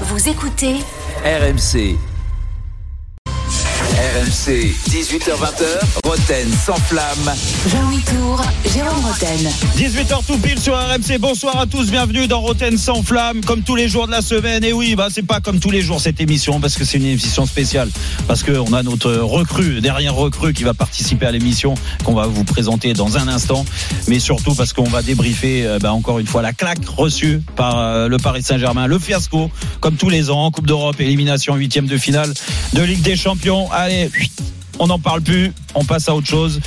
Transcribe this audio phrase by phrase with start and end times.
[0.00, 0.80] Vous écoutez
[1.24, 2.13] RMC.
[3.94, 7.32] RMC, 18h20h, Roten sans flamme.
[7.70, 8.42] Jean-Louis Tour,
[8.74, 9.48] Jérôme Roten.
[9.76, 11.18] 18h tout pile sur RMC.
[11.20, 14.64] Bonsoir à tous, bienvenue dans Roten sans flamme, comme tous les jours de la semaine.
[14.64, 17.06] Et oui, bah c'est pas comme tous les jours cette émission parce que c'est une
[17.06, 17.88] émission spéciale,
[18.26, 22.26] parce que on a notre recrue, dernière recrue qui va participer à l'émission qu'on va
[22.26, 23.64] vous présenter dans un instant,
[24.08, 27.78] mais surtout parce qu'on va débriefer euh, bah, encore une fois la claque reçue par
[27.78, 31.86] euh, le Paris Saint-Germain, le fiasco, comme tous les ans, en Coupe d'Europe, élimination huitième
[31.86, 32.34] de finale
[32.72, 33.68] de Ligue des Champions.
[33.84, 34.08] Allez,
[34.78, 36.58] on n'en parle plus, on passe à autre chose.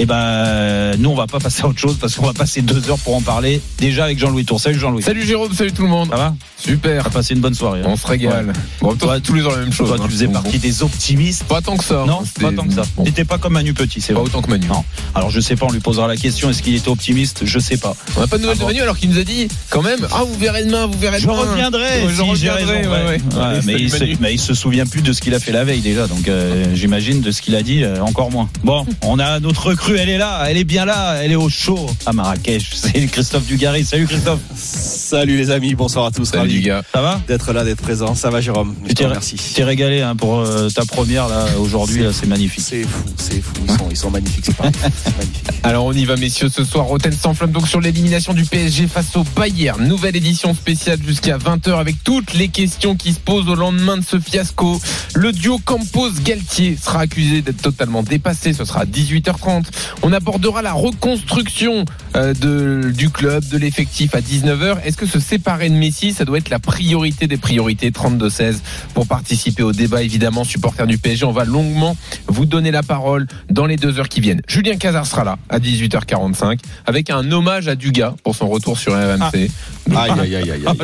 [0.00, 2.88] Et ben nous on va pas passer à autre chose parce qu'on va passer deux
[2.88, 4.60] heures pour en parler déjà avec Jean-Louis Tour.
[4.60, 5.02] Salut Jean-Louis.
[5.02, 6.08] Salut Jérôme, salut tout le monde.
[6.10, 6.34] Ça va?
[6.56, 7.04] Super.
[7.06, 7.80] On passé une bonne soirée.
[7.80, 8.52] hein On se régale.
[8.80, 9.88] Bon, toi, Toi, tous les jours la même chose.
[9.88, 10.02] Toi hein.
[10.04, 11.44] tu faisais Bon, partie des optimistes.
[11.44, 12.04] Pas tant que ça.
[12.06, 12.82] Non, C'était- pas tant que ça.
[12.96, 14.28] bon, T'étais pas comme Manu Petit, c'est pas vrai.
[14.28, 14.66] autant que Manu.
[14.68, 14.84] Non.
[15.16, 16.48] Alors je sais pas, on lui posera la question.
[16.50, 17.40] Est-ce qu'il était optimiste?
[17.44, 17.96] Je sais pas.
[18.16, 19.82] On n'a pas de nouvelles Ah bon de Manu alors qu'il nous a dit quand
[19.82, 21.38] même Ah, vous verrez demain, vous verrez Je demain.
[21.38, 22.04] reviendrai.
[22.04, 23.20] Ouais, je reviendrai, ouais, ouais.
[23.36, 24.16] Ouais, mais, il se, Manu.
[24.20, 26.66] mais il se souvient plus de ce qu'il a fait la veille déjà, donc euh,
[26.74, 28.48] j'imagine de ce qu'il a dit euh, encore moins.
[28.64, 31.48] Bon, on a notre recrue, elle est là, elle est bien là, elle est au
[31.48, 32.70] chaud à Marrakech.
[32.74, 33.84] C'est Christophe Dugarry.
[33.84, 34.40] Salut Christophe.
[34.56, 36.26] Salut les amis, bonsoir à tous.
[36.26, 36.62] Salut.
[36.92, 37.20] Ça va?
[37.26, 38.14] d'être là, d'être présent.
[38.14, 38.74] Ça va Jérôme?
[38.82, 39.36] Je Tu te t'es- remercie.
[39.36, 42.64] Tu t'es régalé hein, pour euh, ta première là aujourd'hui, là, c'est magnifique.
[42.66, 43.52] C'est fou, c'est fou.
[43.66, 45.44] Ils sont, ils sont magnifiques, c'est pas c'est magnifique.
[45.62, 48.86] Alors on y va messieurs ce soir Roten sans flamme donc sur l'élimination du PSG
[48.86, 53.48] face au Bayern nouvelle édition spéciale jusqu'à 20h avec toutes les questions qui se posent
[53.48, 54.80] au lendemain de ce fiasco
[55.14, 59.64] le duo Campos Galtier sera accusé d'être totalement dépassé ce sera à 18h30
[60.02, 65.68] on abordera la reconstruction de, du club de l'effectif à 19h est-ce que se séparer
[65.68, 68.56] de Messi ça doit être la priorité des priorités 32-16
[68.94, 73.26] pour participer au débat évidemment supporter du PSG on va longuement vous donner la parole
[73.50, 74.42] dans les deux heures qui viennent.
[74.48, 78.92] Julien Cazard sera là à 18h45 avec un hommage à Dugas pour son retour sur
[78.92, 79.34] RMC.
[79.34, 79.50] Aïe,
[79.94, 80.64] aïe, aïe, aïe, aïe.
[80.66, 80.76] aïe.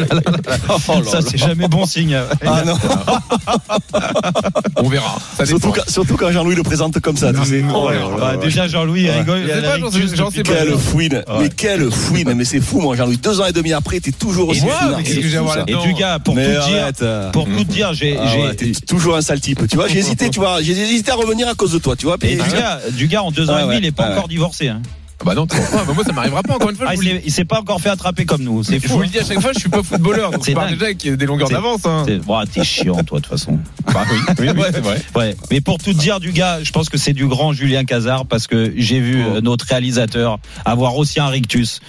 [0.88, 2.18] Oh là Ça c'est jamais bon signe.
[2.46, 2.76] Ah non,
[4.76, 5.16] On verra.
[5.36, 7.32] Ça surtout quand, surtout quand Jean-Louis le présente comme ça.
[7.32, 7.64] tu sais.
[7.74, 8.36] Oh là là là.
[8.36, 9.18] déjà Jean-Louis il Ouais.
[9.18, 9.40] rigole.
[9.42, 10.42] Je il a sais pas, j'en sais- j'en pas.
[10.42, 11.42] Quelle fouine, Ouais.
[11.42, 13.16] mais quelle fouine, mais c'est fou moi Jean-Louis.
[13.18, 14.66] Deux ans et demi après, t'es toujours aussi ça.
[14.66, 17.02] Et là-dedans Dugas pour Mais tout dire, arrête.
[17.02, 17.30] euh.
[17.30, 19.66] pour tout dire, j'ai Ah j'ai- ouais, t'es toujours un sale type.
[19.68, 22.06] Tu vois, j'ai hésité, tu vois, j'ai hésité à revenir à cause de toi, tu
[22.06, 22.16] vois.
[22.22, 24.68] Et Dugas, Dugas, en deux ans Ah et demi, il est pas encore divorcé.
[24.68, 24.82] Hein.
[25.20, 25.84] Ah Bah non, comprends.
[25.86, 26.86] Bah moi ça m'arrivera pas encore une fois.
[26.90, 28.62] Ah, je il le s'est- il s'est pas encore fait attraper comme nous.
[28.64, 28.94] C'est je fou.
[28.94, 30.70] vous le dis à chaque fois, je suis pas footballeur, donc C'est je dingue.
[30.72, 31.80] déjà avec des longueurs C'est- d'avance.
[31.86, 32.04] Hein.
[32.06, 32.20] C'est-
[32.52, 33.58] t'es chiant, toi, de toute façon.
[33.92, 35.00] Bah oui, oui, oui, c'est vrai.
[35.14, 35.36] Ouais.
[35.50, 38.46] Mais pour tout dire, du gars, je pense que c'est du grand Julien Cazard parce
[38.46, 39.36] que j'ai vu Oh.
[39.36, 41.80] euh, notre réalisateur avoir aussi un rictus.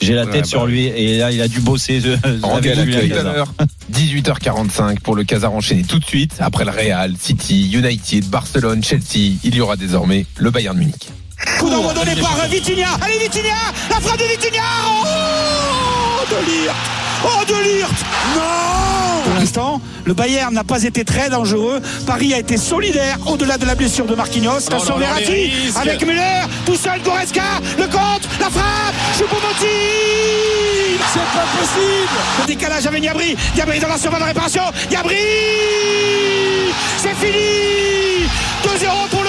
[0.00, 0.70] J'ai la Ouais, tête bah sur oui.
[0.72, 2.16] lui et là, il a dû bosser euh,
[2.56, 3.34] avec Julien Cazard.
[3.34, 3.52] l'heure.
[3.92, 6.36] 18h45 pour le Casar enchaîné tout de suite.
[6.40, 11.10] Après le Real, City, United, Barcelone, Chelsea, il y aura désormais le Bayern Munich.
[11.58, 12.88] Coup d'envoi donné par Vitinha.
[13.02, 13.54] Allez Vitinha
[13.88, 14.62] La frappe de Vitinha.
[14.92, 16.74] Oh De Lirt
[17.24, 17.90] Oh de Lirt
[18.34, 19.22] Non.
[19.24, 21.80] Pour l'instant, le Bayern n'a pas été très dangereux.
[22.06, 24.66] Paris a été solidaire au-delà de la blessure de Marquinhos.
[24.66, 27.42] Attention Verratti avec Müller, tout seul Goretzka,
[27.78, 32.18] le contre, la frappe, Choupo-Moting C'est pas possible.
[32.40, 35.14] Le décalage avec Diabri, Diabri dans la surface de réparation, Diabri
[36.96, 38.28] C'est fini.
[38.64, 39.19] 2-0 pour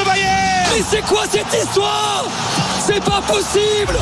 [0.89, 2.25] C'est quoi cette histoire?
[2.85, 3.97] C'est pas possible!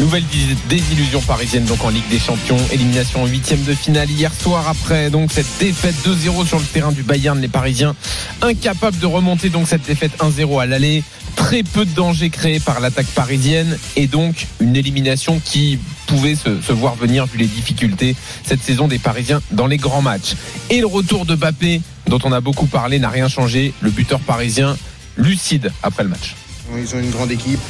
[0.00, 0.24] Nouvelle
[0.68, 5.10] désillusion parisienne donc en Ligue des Champions, élimination en huitième de finale hier soir après
[5.10, 7.94] donc cette défaite 2-0 sur le terrain du Bayern, les Parisiens
[8.40, 11.04] incapables de remonter donc cette défaite 1-0 à l'aller,
[11.36, 16.60] très peu de danger créé par l'attaque parisienne et donc une élimination qui pouvait se,
[16.60, 20.34] se voir venir vu les difficultés cette saison des Parisiens dans les grands matchs.
[20.70, 24.20] Et le retour de Bappé dont on a beaucoup parlé n'a rien changé, le buteur
[24.20, 24.76] parisien
[25.16, 26.36] lucide après le match.
[26.76, 27.60] Ils ont une grande équipe,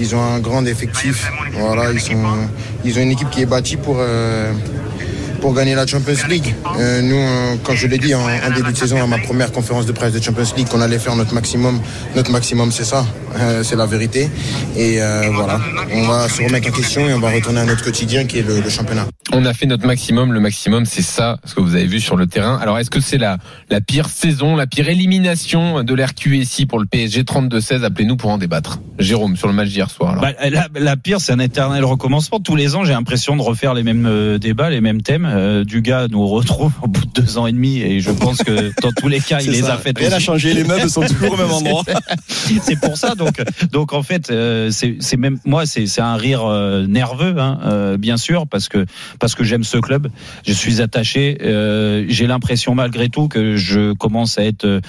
[0.00, 1.30] ils ont un grand effectif.
[1.52, 2.48] Voilà, ils, sont,
[2.84, 4.52] ils ont une équipe qui est bâtie pour, euh,
[5.40, 6.54] pour gagner la Champions League.
[6.78, 9.52] Euh, nous, euh, quand je l'ai dit en, en début de saison, à ma première
[9.52, 11.80] conférence de presse de Champions League, qu'on allait faire notre maximum.
[12.16, 13.04] Notre maximum, c'est ça,
[13.38, 14.28] Euh, c'est la vérité.
[14.76, 15.60] Et euh, voilà,
[15.92, 18.42] on va se remettre en question et on va retourner à notre quotidien qui est
[18.42, 19.06] le, le championnat.
[19.32, 20.32] On a fait notre maximum.
[20.32, 22.58] Le maximum, c'est ça, ce que vous avez vu sur le terrain.
[22.60, 23.36] Alors, est-ce que c'est la,
[23.70, 28.38] la pire saison, la pire élimination de l'RQSI pour le PSG 32-16 Appelez-nous pour en
[28.38, 28.80] débattre.
[28.98, 30.12] Jérôme, sur le match d'hier soir.
[30.12, 30.22] alors.
[30.22, 32.40] Bah, la, la pire, c'est un éternel recommencement.
[32.40, 35.26] Tous les ans, j'ai l'impression de refaire les mêmes euh, débats, les mêmes thèmes.
[35.28, 38.72] Euh, Dugas nous retrouve au bout de deux ans et demi, et je pense que
[38.82, 39.74] dans tous les cas, il les ça.
[39.74, 39.96] a fait.
[39.96, 40.20] Rien aussi.
[40.20, 41.82] changé, les meubles sont toujours au même endroit.
[42.62, 43.42] c'est pour ça donc
[43.72, 48.16] donc en fait euh, c'est même moi c'est un rire euh, nerveux hein, euh, bien
[48.16, 48.86] sûr parce que
[49.20, 50.08] parce que j'aime ce club
[50.46, 54.80] je suis attaché euh, j'ai l'impression malgré tout que je commence à être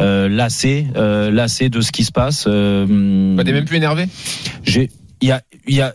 [0.00, 4.06] euh, lassé euh, lassé de ce qui se passe euh, Bah, T'es même plus énervé?
[4.64, 4.90] J'ai
[5.20, 5.94] il y a il y a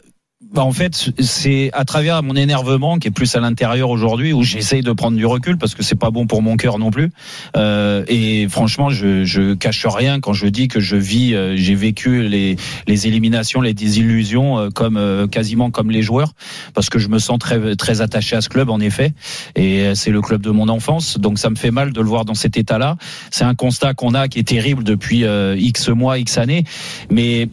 [0.54, 4.44] bah en fait, c'est à travers mon énervement qui est plus à l'intérieur aujourd'hui où
[4.44, 7.12] j'essaye de prendre du recul parce que c'est pas bon pour mon cœur non plus.
[7.56, 11.76] Euh, et franchement, je, je cache rien quand je dis que je vis, euh, j'ai
[11.76, 16.34] vécu les, les éliminations, les désillusions euh, comme euh, quasiment comme les joueurs
[16.74, 19.14] parce que je me sens très très attaché à ce club en effet.
[19.56, 22.08] Et euh, c'est le club de mon enfance, donc ça me fait mal de le
[22.08, 22.98] voir dans cet état-là.
[23.30, 26.66] C'est un constat qu'on a qui est terrible depuis euh, X mois, X années,
[27.10, 27.48] mais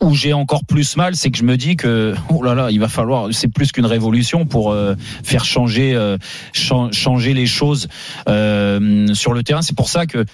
[0.00, 2.78] où j'ai encore plus mal, c'est que je me dis que oh là là, il
[2.80, 6.16] va falloir, c'est plus qu'une révolution pour euh, faire changer euh,
[6.52, 7.88] chan- changer les choses
[8.28, 9.62] euh, sur le terrain.
[9.62, 10.24] C'est pour ça que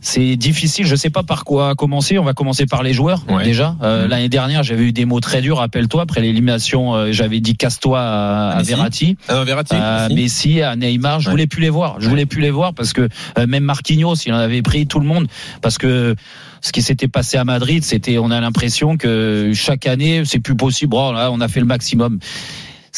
[0.00, 0.86] c'est difficile.
[0.86, 2.18] Je sais pas par quoi commencer.
[2.18, 3.44] On va commencer par les joueurs Ouais.
[3.44, 3.76] déjà.
[3.82, 4.10] Euh, Mhm.
[4.10, 5.58] L'année dernière, j'avais eu des mots très durs.
[5.58, 8.68] Rappelle-toi, après l'élimination, euh, j'avais dit casse-toi à, à Messi.
[8.70, 9.74] Verratti Ah non, Verratti.
[9.74, 10.14] à Messi.
[10.54, 11.30] Messi, à Neymar, je Ouais.
[11.32, 11.96] voulais plus les voir.
[12.00, 13.08] Je voulais plus les voir parce que
[13.38, 15.26] euh, même Marquinhos, il en avait pris tout le monde
[15.62, 16.14] parce que
[16.60, 20.56] ce qui s'était passé à Madrid, c'était, on a l'impression que chaque année, c'est plus
[20.56, 20.94] possible.
[20.96, 22.18] Oh, là, on a fait le maximum.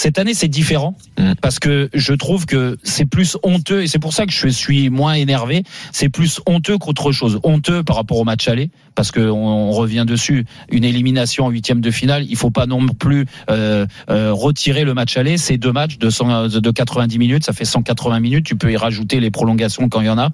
[0.03, 1.33] Cette année, c'est différent Mm.
[1.43, 4.89] parce que je trouve que c'est plus honteux et c'est pour ça que je suis
[4.89, 5.63] moins énervé.
[5.93, 7.39] C'est plus honteux qu'autre chose.
[7.43, 10.47] Honteux par rapport au match aller parce que on, on revient dessus.
[10.71, 14.95] Une élimination en huitième de finale, il faut pas non plus euh, euh, retirer le
[14.95, 15.37] match aller.
[15.37, 18.47] C'est deux matchs de, 100 de 90 minutes, ça fait 180 minutes.
[18.47, 20.31] Tu peux y rajouter les prolongations quand il y en a.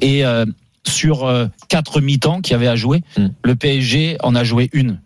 [0.00, 0.44] Et euh,
[0.86, 1.28] sur
[1.68, 3.26] quatre mi-temps qu'il y avait à jouer, Mm.
[3.42, 5.00] le PSG en a joué une.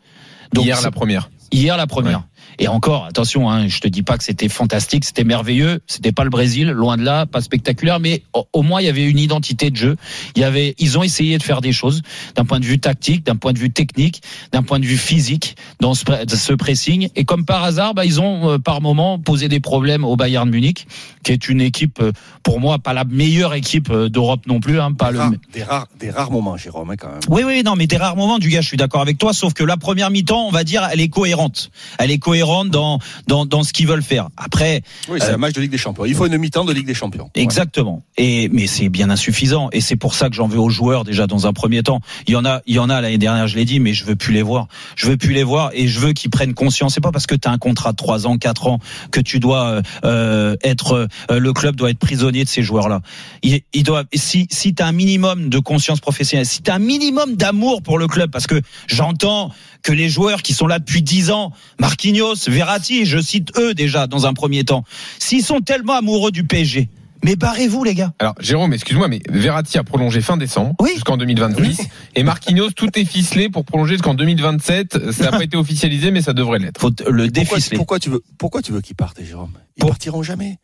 [0.54, 1.30] Hier, la première.
[1.52, 2.24] Hier la première.
[2.58, 6.24] Et encore, attention, hein, je te dis pas que c'était fantastique, c'était merveilleux, c'était pas
[6.24, 9.18] le Brésil, loin de là, pas spectaculaire, mais au, au moins il y avait une
[9.18, 9.96] identité de jeu.
[10.36, 12.02] Il y avait, ils ont essayé de faire des choses
[12.36, 14.22] d'un point de vue tactique, d'un point de vue technique,
[14.52, 17.08] d'un point de vue physique dans ce pressing.
[17.16, 20.48] Et comme par hasard, bah, ils ont euh, par moment posé des problèmes au Bayern
[20.48, 20.86] Munich,
[21.24, 22.12] qui est une équipe, euh,
[22.42, 25.18] pour moi, pas la meilleure équipe euh, d'Europe non plus, hein, pas des, le.
[25.18, 27.20] rares, des, rares, des rares moments, Jérôme, hein, quand même.
[27.28, 29.54] Oui, oui, non, mais des rares moments du gars, je suis d'accord avec toi, sauf
[29.54, 31.70] que la première mi-temps, on va dire, elle est cohérente.
[31.98, 34.29] Elle est cohérente dans, dans, dans ce qu'ils veulent faire.
[34.37, 36.05] Après, Oui, c'est Euh, un match de Ligue des Champions.
[36.05, 37.31] Il faut une mi-temps de Ligue des Champions.
[37.35, 38.02] Exactement.
[38.17, 41.26] Et mais c'est bien insuffisant et c'est pour ça que j'en veux aux joueurs déjà
[41.26, 42.00] dans un premier temps.
[42.26, 44.05] Il y en a, il y en a l'année dernière, je l'ai dit, mais je
[44.05, 44.69] veux plus les voir.
[44.96, 46.94] Je veux plus les voir et je veux qu'ils prennent conscience.
[46.94, 48.79] C'est pas parce que tu as un contrat de 3 ans, 4 ans
[49.11, 53.00] que tu dois euh, euh, être euh, le club doit être prisonnier de ces joueurs-là.
[53.43, 56.75] Il, il doit si si tu as un minimum de conscience professionnelle, si tu as
[56.75, 59.50] un minimum d'amour pour le club parce que j'entends
[59.84, 64.06] que les joueurs qui sont là depuis 10 ans, Marquinhos, Verratti, je cite eux déjà
[64.08, 64.82] dans un premier temps,
[65.20, 66.88] s'ils sont tellement amoureux du PSG,
[67.22, 68.12] mais barrez-vous les gars.
[68.19, 70.90] Alors, Jérôme, excuse-moi, mais Verratti a prolongé fin décembre Oui.
[70.94, 71.82] jusqu'en 2026.
[72.16, 75.12] Et Marquinhos, tout est ficelé pour prolonger jusqu'en 2027.
[75.12, 76.80] Ça n'a pas été officialisé, mais ça devrait l'être.
[76.80, 76.94] Faut le
[77.28, 77.76] Pourquoi, déficeler.
[77.76, 79.52] pourquoi tu veux, pourquoi tu veux qu'ils partent, Jérôme?
[79.76, 80.58] Ils Pour- partiront jamais.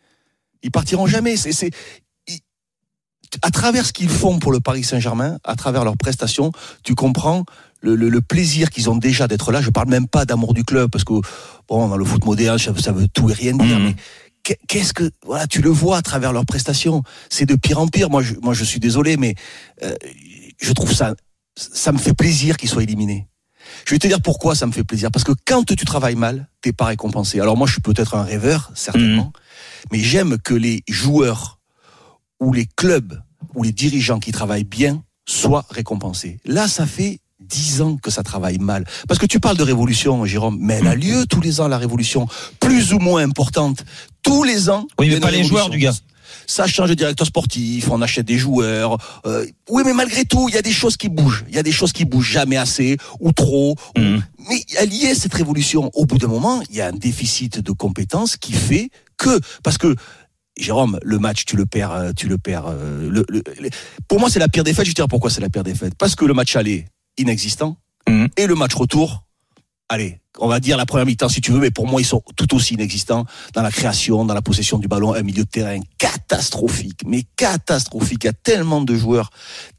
[0.62, 1.37] Ils partiront jamais.
[1.37, 1.70] C'est, c'est,
[2.28, 2.40] ils-
[3.43, 6.52] à travers ce qu'ils font pour le Paris Saint-Germain, à travers leurs prestations,
[6.82, 7.44] tu comprends
[7.81, 9.61] le, le- le plaisir qu'ils ont déjà d'être là.
[9.62, 11.15] Je parle même pas d'amour du club parce que
[11.69, 13.79] bon, dans le foot moderne, ça, veut- ça veut tout et rien dire.
[13.79, 13.85] Mhm.
[13.87, 13.97] Mais
[14.43, 17.03] qu'est- qu'est-ce que voilà, tu le vois à travers leurs prestations.
[17.31, 18.11] C'est de pire en pire.
[18.11, 19.35] Moi, je, moi, je suis désolé, mais
[19.82, 19.94] euh,
[20.61, 21.15] je trouve ça,
[21.56, 23.27] ça me fait plaisir qu'ils soient éliminés.
[23.87, 25.11] Je vais te dire pourquoi ça me fait plaisir.
[25.11, 27.41] Parce que quand tu travailles mal, t'es pas récompensé.
[27.41, 29.33] Alors moi, je suis peut-être un rêveur, certainement,
[29.93, 31.61] mais j'aime que les joueurs
[32.41, 33.21] ou les clubs
[33.55, 36.41] ou les dirigeants qui travaillent bien soient récompensés.
[36.44, 38.85] Là, ça fait dix ans que ça travaille mal.
[39.08, 41.79] Parce que tu parles de révolution, Jérôme, mais elle a lieu tous les ans, la
[41.79, 42.26] révolution,
[42.61, 43.85] plus ou moins importante.
[44.23, 44.87] Tous les ans.
[44.99, 45.93] Oui, mais pas les joueurs, du gars.
[46.47, 48.97] Ça change de directeur sportif, on achète des joueurs.
[49.26, 51.45] euh, oui, mais malgré tout, il y a des choses qui bougent.
[51.49, 53.76] Il y a des choses qui bougent jamais assez ou trop.
[53.97, 54.23] Mhm.
[54.49, 55.90] Mais elle y est cette révolution.
[55.95, 59.78] Au bout d'un moment, il y a un déficit de compétences qui fait que parce
[59.78, 59.95] que
[60.59, 62.66] Jérôme, le match, tu le perds, euh, tu le perds.
[62.69, 63.71] euh, le- le- le-
[64.09, 64.85] pour moi, c'est la pire défaite.
[64.85, 65.95] Je vais te dire pourquoi c'est la pire défaite.
[65.97, 66.85] Parce que le match aller
[67.19, 67.76] inexistant
[68.09, 68.29] Mhm.
[68.37, 69.25] et le match retour,
[69.88, 72.23] allez, on va dire la première mi-temps si tu veux, mais pour moi ils sont
[72.37, 75.79] tout aussi inexistants dans la création, dans la possession du ballon, un milieu de terrain
[75.99, 78.25] catastrophique, mais catastrophique.
[78.25, 79.31] Il y a tellement de joueurs,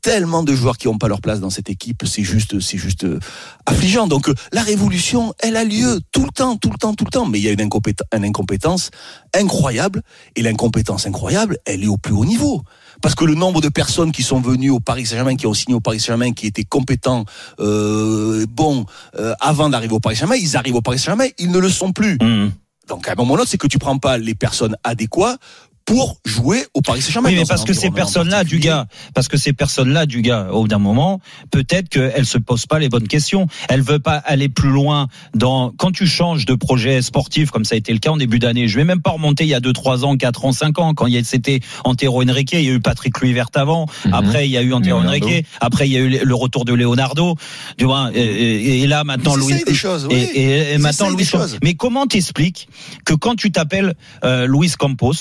[0.01, 3.05] tellement de joueurs qui n'ont pas leur place dans cette équipe, c'est juste, c'est juste
[3.05, 3.19] euh,
[3.65, 4.07] affligeant.
[4.07, 7.11] Donc euh, la révolution, elle a lieu tout le temps, tout le temps, tout le
[7.11, 8.91] temps, mais il y a une, incompétence, une incompétence
[9.33, 10.03] incroyable,
[10.35, 12.61] et l'incompétence incroyable, elle est au plus haut niveau.
[13.01, 15.75] Parce que le nombre de personnes qui sont venues au Paris Saint-Germain, qui ont signé
[15.75, 17.25] au Paris Saint-Germain, qui étaient compétents,
[17.59, 18.85] euh, bons,
[19.17, 21.91] euh, avant d'arriver au Paris Saint-Germain, ils arrivent au Paris Saint-Germain, ils ne le sont
[21.91, 22.17] plus.
[22.21, 22.51] Mhm.
[22.87, 25.39] Donc à un moment donné, c'est que tu prends pas les personnes adéquates
[25.85, 27.29] pour jouer au Paris Saint-Germain.
[27.29, 30.61] Oui, mais parce que ces personnes-là, du gars, parce que ces personnes-là, du gars, au
[30.61, 31.19] bout d'un moment,
[31.51, 33.47] peut-être qu'elles se posent pas les bonnes questions.
[33.69, 37.75] Elles veulent pas aller plus loin dans, quand tu changes de projet sportif, comme ça
[37.75, 39.59] a été le cas en début d'année, je vais même pas remonter il y a
[39.59, 42.61] 2, 3 ans, 4 ans, 5 ans, quand il y a, c'était Antero Henrique, il
[42.61, 44.13] y a eu Patrick Kluivert avant, Mhm.
[44.13, 45.25] après il y a eu Antero Leonardo.
[45.25, 47.35] Henrique, après il y a eu le retour de Leonardo,
[47.77, 50.15] tu vois, et, là maintenant Louis, des choses, oui.
[50.15, 51.57] et, et- et Ils maintenant Louis des.
[51.63, 52.67] Mais comment t'expliques
[53.05, 55.13] que quand tu t'appelles euh, Luis Campos,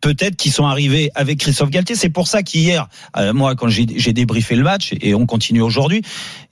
[0.00, 1.96] peut-être qu'ils sont arrivés avec Christophe Galtier.
[1.96, 6.02] C'est pour ça qu'hier, euh, moi, quand j'ai débriefé le match, et on continue aujourd'hui,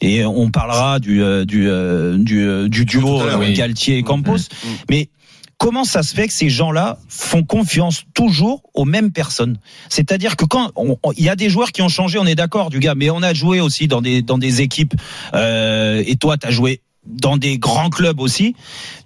[0.01, 3.53] et on parlera du euh, du euh, du, du duo oui.
[3.55, 4.77] Galtier et Campos, Mhm.
[4.91, 5.09] mais
[5.57, 9.59] Comment ça se fait que ces gens-là font confiance toujours aux mêmes personnes?
[9.89, 10.73] C'est-à-dire que quand
[11.17, 13.23] il y a des joueurs qui ont changé, on est d'accord, du gars, mais on
[13.23, 14.95] a joué aussi dans des dans des équipes.
[15.33, 18.55] euh, et toi, tu as joué dans des grands clubs aussi,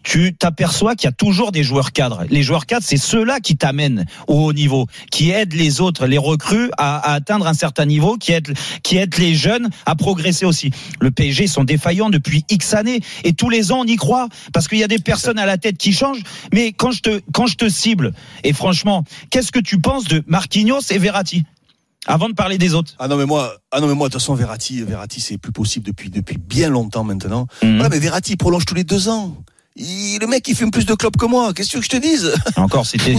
[0.03, 2.25] tu t'aperçois qu'il y a toujours des joueurs cadres.
[2.31, 6.19] Les joueurs cadres, c'est ceux-là qui t'amènent au haut niveau, qui aident les autres, les
[6.19, 10.71] recrues à, atteindre un certain niveau, qui aident, qui aident les jeunes à progresser aussi.
[11.01, 14.29] Le PSG ils sont défaillants depuis X années et tous les ans on y croit
[14.53, 16.23] parce qu'il y a des personnes à la tête qui changent.
[16.53, 18.13] Mais quand je te quand je te cible
[18.45, 21.45] et franchement, qu'est-ce que tu penses de Marquinhos et Verratti?
[22.09, 24.21] Avant de parler des autres Ah non mais moi, ah non mais moi de toute
[24.21, 27.47] façon Verratti, Verratti c'est plus possible depuis depuis bien longtemps maintenant.
[27.63, 27.75] Mhm.
[27.77, 29.37] Voilà, mais Verratti il prolonge tous les deux ans.
[29.77, 31.53] Il- le mec il fume plus de clopes que moi.
[31.55, 32.33] Qu'est-ce que je te dise?
[32.57, 33.15] Encore, c'était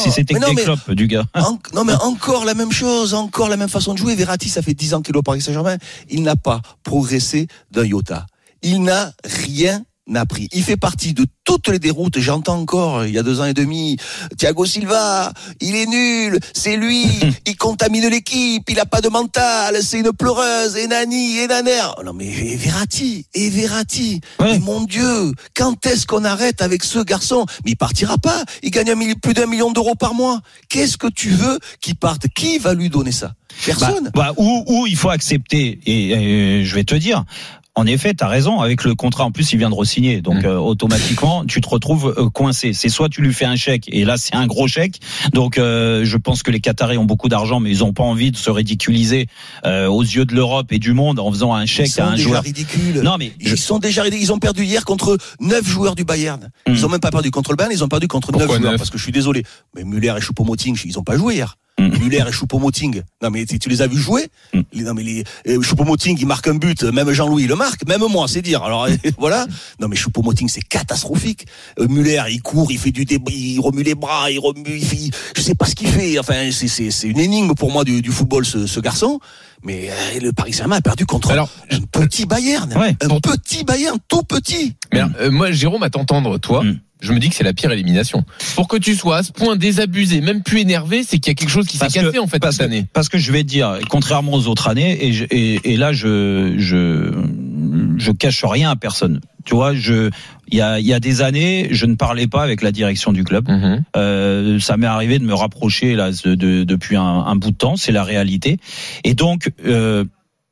[0.00, 1.24] si, c'était des clopes du gars.
[1.34, 4.14] En- non mais encore la même chose, encore la même façon de jouer.
[4.14, 5.76] Verratti, ça fait 10 ans qu'il est au Paris Saint-Germain.
[6.10, 8.26] Il n'a pas progressé d'un iota.
[8.62, 9.82] Il n'a rien
[10.14, 10.48] appris.
[10.52, 12.18] Il fait partie de toutes les déroutes.
[12.18, 13.96] J'entends encore, il y a deux ans et demi,
[14.38, 17.06] Thiago Silva, il est nul, c'est lui,
[17.46, 21.80] il contamine l'équipe, il a pas de mental, c'est une pleureuse, et nani, et naner.
[21.98, 24.52] Oh Non mais et Verratti, et Verratti, Ouais.
[24.52, 27.46] mais mon Dieu, quand est-ce qu'on arrête avec ce garçon?
[27.64, 30.40] Mais il partira pas, il gagne un plus d'un million d'euros par mois.
[30.68, 32.26] Qu'est-ce que tu veux qu'il parte?
[32.34, 33.34] Qui va lui donner ça?
[33.64, 34.04] Personne.
[34.14, 37.24] Bah, bah, ou, ou il faut accepter, et, et je vais te dire,
[37.76, 40.20] en effet, tu as raison, avec le contrat, en plus, il vient de re-signer.
[40.20, 40.46] Donc, Mm.
[40.46, 42.72] euh, automatiquement, tu te retrouves euh, coincé.
[42.72, 45.00] C'est soit tu lui fais un chèque, et là, c'est un gros chèque.
[45.32, 48.30] Donc, euh, je pense que les Qataris ont beaucoup d'argent, mais ils ont pas envie
[48.30, 49.26] de se ridiculiser
[49.66, 52.02] euh, aux yeux de l'Europe et du monde en faisant un Ils chèque à sont
[52.02, 52.42] un déjà joueur.
[52.44, 53.00] ridicules.
[53.02, 54.24] Non, mais je- Ils sont déjà ridicules.
[54.24, 56.50] Ils ont perdu hier contre neuf joueurs du Bayern.
[56.68, 56.84] Ils Mm.
[56.84, 58.70] ont même pas perdu contre le Bayern, ils ont perdu contre neuf Pourquoi joueurs.
[58.72, 59.42] neuf Parce que je suis désolé.
[59.74, 61.56] Mais Muller et Choupo-Moting, ils ont pas joué hier.
[61.78, 61.88] Mm.
[61.98, 63.02] Muller et Choupo-Moting.
[63.22, 64.60] Non mais tu tu les as vus jouer Mm.
[64.72, 65.24] Les- Non mais les
[65.60, 66.84] Choupo-Moting, il marque un but.
[66.84, 67.86] Même Jean-Louis le marque.
[67.88, 68.62] Même moi, c'est dire.
[68.62, 68.86] Alors
[69.18, 69.46] voilà.
[69.80, 71.46] Non mais Choupo-Moting, c'est catastrophique.
[71.80, 74.84] Euh, Muller, il court, il fait du débris, il remue les bras, il remue, il
[74.84, 76.18] fait, je sais pas ce qu'il fait.
[76.18, 79.18] Enfin, c'est c'est c'est une énigme pour moi du, du football ce, ce garçon.
[79.64, 82.70] Mais euh, le Paris Saint-Germain a perdu contre Alors, un petit Bayern.
[82.76, 84.74] Ouais, un petit Bayern, tout petit.
[84.92, 86.78] Mais alors, euh, moi, Jérôme, à t'entendre, toi, Mm.
[87.00, 88.24] Je me dis que c'est la pire élimination.
[88.54, 91.34] Pour que tu sois à ce point désabusé, même plus énervé, c'est qu'il y a
[91.34, 92.86] quelque chose qui s'est cassé en fait parce cette que- année.
[92.92, 95.92] Parce que je vais te dire, contrairement aux autres années, et, je- et, et là
[95.92, 97.12] je je
[97.96, 99.20] je cache rien à personne.
[99.44, 100.10] Tu vois, je
[100.48, 103.24] il y a y a des années, je ne parlais pas avec la direction du
[103.24, 103.48] club.
[103.50, 103.82] Mhm.
[103.96, 107.56] Euh, ça m'est arrivé de me rapprocher là de, de- depuis un, un bout de
[107.56, 108.58] temps, c'est la réalité.
[109.04, 110.04] Et donc euh,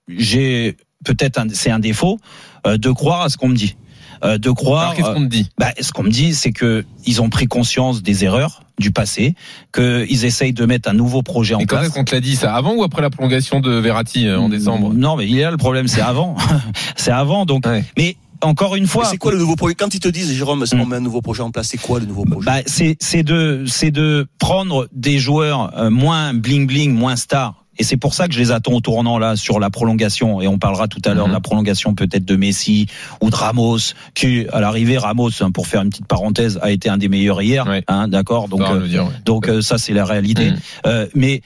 [0.08, 2.18] j'ai peut-être c'est un défaut
[2.66, 3.76] euh, de croire à ce qu'on me dit,
[4.22, 4.90] de croire.
[4.90, 5.48] Alors, qu'est-ce qu'on te dit?
[5.58, 9.34] Bah, ce qu'on me dit, c'est que ils ont pris conscience des erreurs du passé,
[9.74, 11.86] qu'ils essayent de mettre un nouveau projet en Et quand place.
[11.86, 12.36] est-ce qu'on te l'a dit?
[12.36, 14.92] Ça Avant ou après la prolongation de Verratti euh, en décembre?
[14.94, 16.36] Non, mais il est là le problème, c'est avant.
[16.96, 17.66] c'est avant, donc.
[17.66, 17.84] Ouais.
[17.98, 19.04] Mais encore une Mais fois.
[19.04, 19.74] c'est quoi le nouveau projet?
[19.74, 22.06] Quand ils te disent, Jérôme, on met un nouveau projet en place, c'est quoi le
[22.06, 22.46] nouveau projet?
[22.46, 27.61] Bah, c'est c'est de c'est de prendre des joueurs euh, moins bling bling, moins stars.
[27.78, 30.40] Et c'est pour ça que je les attends au tournant là sur la prolongation.
[30.40, 31.30] Et on parlera tout à l'heure Mhm.
[31.30, 32.86] de la prolongation peut-être de Messi
[33.20, 33.78] ou de Ramos,
[34.14, 37.40] qui à l'arrivée Ramos, hein, pour faire une petite parenthèse, a été un des meilleurs
[37.42, 37.66] hier.
[37.88, 38.48] Hein, D'accord?
[38.48, 40.50] Donc euh, dire, donc euh, ça c'est la réalité.
[40.50, 40.56] Mhm.
[40.86, 41.42] Euh, mais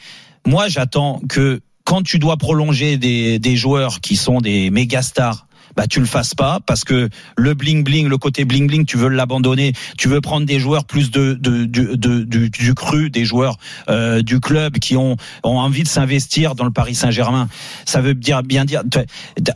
[0.46, 5.45] moi, j'attends que quand tu dois prolonger des, des joueurs qui sont des méga stars,
[5.76, 8.96] bah tu le fasses pas parce que le bling bling, le côté bling bling, tu
[8.96, 9.72] veux l'abandonner.
[9.98, 13.56] Tu veux prendre des joueurs plus de, de, du- de- du, du cru, des joueurs
[13.88, 17.48] euh, du club qui ont, ont envie de s'investir dans le Paris Saint-Germain.
[17.84, 18.82] Ça veut dire bien dire.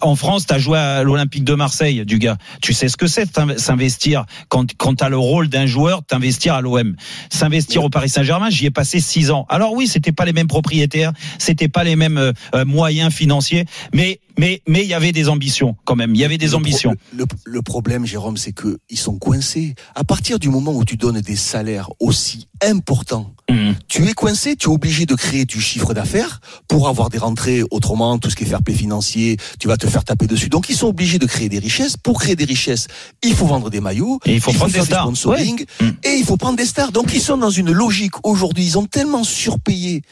[0.02, 2.36] En France, tu as joué à l'Olympique de Marseille, du gars.
[2.60, 6.60] Tu sais ce que c'est s'investir quand quand t'as le rôle d'un joueur, t'investir à
[6.60, 6.96] l'OM,
[7.30, 8.50] s'investir au Paris Saint-Germain.
[8.50, 9.46] J'y ai passé six ans.
[9.48, 13.64] Alors oui, c'était pas les mêmes propriétaires, c'était pas les mêmes euh, euh, moyens financiers,
[13.94, 16.14] mais mais mais il y avait des ambitions quand même.
[16.14, 16.94] Il y avait des Le pro- ambitions.
[17.20, 19.75] Le, le problème, Jérôme, c'est que ils sont coincés.
[19.94, 23.75] À partir du moment où tu donnes des salaires aussi importants, Mhm.
[23.88, 27.62] tu es coincé, tu es obligé de créer du chiffre d'affaires pour avoir des rentrées.
[27.73, 30.49] Autrement, tout ce qui est fair play financier, tu vas te faire taper dessus.
[30.49, 31.97] Donc, ils sont obligés de créer des richesses.
[31.97, 32.87] Pour créer des richesses,
[33.25, 35.02] il faut vendre des maillots, Et il faut prendre des stars.
[35.02, 35.87] sponsoring, Ouais.
[35.88, 35.92] Mm.
[36.04, 36.92] et il faut prendre des stars.
[36.92, 38.64] Donc, ils sont dans une logique aujourd'hui.
[38.64, 40.02] Ils ont tellement surpayé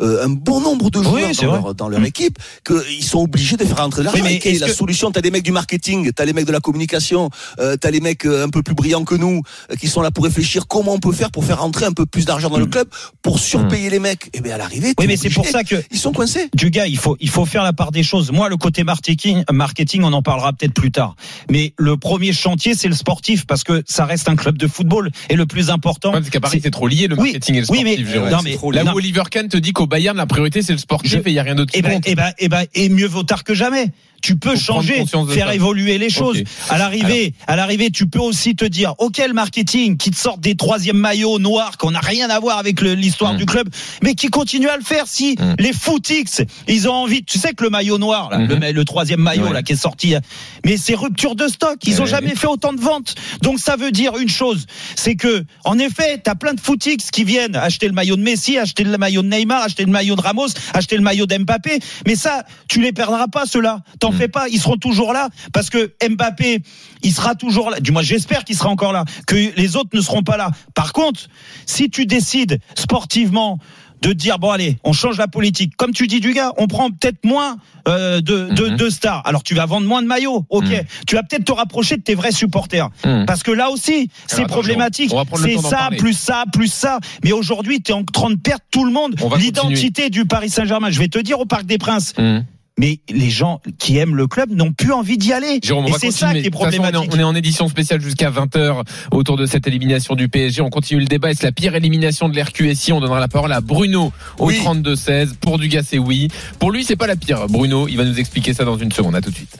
[0.00, 2.06] euh, un bon nombre de joueurs dans leur, dans leur Mm.
[2.06, 4.22] équipe qu'ils sont obligés de faire rentrer l'argent.
[4.22, 5.10] Oui, mais est la que- solution?
[5.10, 8.24] T'as des mecs du marketing, t'as les mecs de la communication, euh, t'as les mecs
[8.26, 10.98] euh, un peu plus brillants que nous euh, qui sont là pour réfléchir comment on
[10.98, 12.88] peut faire pour faire rentrer un peu plus d'argent dans le club
[13.22, 14.30] pour surpayer les mecs.
[14.34, 14.94] Et bien à l'arrivée, Mm.
[15.00, 16.48] Oui, mais c'est pour ça que ils sont coincés.
[16.54, 18.30] du gars, il faut, il faut faire la part des choses.
[18.32, 21.16] Moi, le côté marketing, marketing, on en parlera peut-être plus tard.
[21.50, 25.10] Mais le premier chantier, c'est le sportif, parce que ça reste un club de football.
[25.28, 26.10] Et le plus important.
[26.12, 27.98] Ouais, parce qu'à Paris, c'est- trop lié le Oui, marketing et le oui, sportif.
[28.06, 28.30] mais- Jérôme.
[28.30, 28.78] non, mais- trop lié.
[28.78, 28.92] Là non.
[28.92, 31.32] où Oliver Kahn te dit qu'au Bayern, la priorité, c'est le sportif Je- et il
[31.32, 33.54] n'y a rien d'autre Eh ben, eh ben, eh ben, et mieux vaut tard que
[33.56, 33.90] jamais.
[34.22, 36.42] Tu peux changer, faire évoluer les choses.
[36.68, 40.38] À l'arrivée, à l'arrivée, tu peux aussi te dire, ok, le marketing qui te sort
[40.38, 43.36] des troisièmes maillots noirs qu'on n'a rien à voir avec l'histoire Mm.
[43.38, 43.68] du club,
[44.02, 45.04] mais qui continue à le faire.
[45.06, 45.54] Si Mm.
[45.58, 49.20] les footix, ils ont envie, tu sais que le maillot noir, là, le, le troisième
[49.20, 49.52] maillot Ouais.
[49.52, 50.14] là qui est sorti,
[50.64, 51.76] mais c'est rupture de stock.
[51.84, 52.10] Ils ont Ouais.
[52.10, 53.14] jamais fait autant de ventes.
[53.42, 57.24] Donc ça veut dire une chose, c'est que en effet, t'as plein de footix qui
[57.24, 60.20] viennent acheter le maillot de Messi, acheter le maillot de Neymar, acheter le maillot de
[60.22, 61.78] Ramos, acheter le maillot d'Mbappé.
[62.06, 63.80] Mais ça, tu les perdras pas ceux-là.
[64.06, 64.18] T'en Mm.
[64.18, 66.62] fais pas, ils seront toujours là parce que Mbappé,
[67.02, 67.80] il sera toujours là.
[67.80, 70.50] Du moins, j'espère qu'il sera encore là, que les autres ne seront pas là.
[70.74, 71.28] Par contre,
[71.66, 73.58] si tu décides sportivement
[74.02, 75.74] de dire bon allez, on change la politique.
[75.76, 77.56] Comme tu dis du gars, on prend peut-être moins
[77.88, 78.76] euh, de, de, Mhm.
[78.76, 79.22] de stars.
[79.24, 80.64] Alors tu vas vendre moins de maillots, ok.
[80.64, 80.82] Mhm.
[81.06, 82.90] Tu vas peut-être te rapprocher de tes vrais supporters.
[83.04, 83.24] Mhm.
[83.26, 85.10] Parce que là aussi, c'est problématique.
[85.36, 85.96] C'est ça, parler.
[85.96, 86.98] plus ça, plus ça.
[87.24, 89.14] Mais aujourd'hui, tu es en train de perdre tout le monde.
[89.38, 90.90] L'identité du Paris Saint-Germain.
[90.90, 92.12] Je vais te dire au Parc des Princes.
[92.78, 95.60] Mais les gens qui aiment le club n'ont plus envie d'y aller.
[95.62, 97.10] Jérôme, Et c'est ça qui est De toute façon, on est en- problématique.
[97.14, 100.60] on est en édition spéciale jusqu'à 20h autour de cette élimination du PSG.
[100.60, 101.30] On continue le débat.
[101.30, 104.58] Est-ce la pire élimination de l'RQSI On donnera la parole à Bruno au Oui.
[104.62, 105.34] 32-16.
[105.40, 106.28] Pour Dugas, c'est oui.
[106.58, 107.46] Pour lui, c'est pas la pire.
[107.48, 109.14] Bruno, il va nous expliquer ça dans une seconde.
[109.14, 109.56] À tout de suite.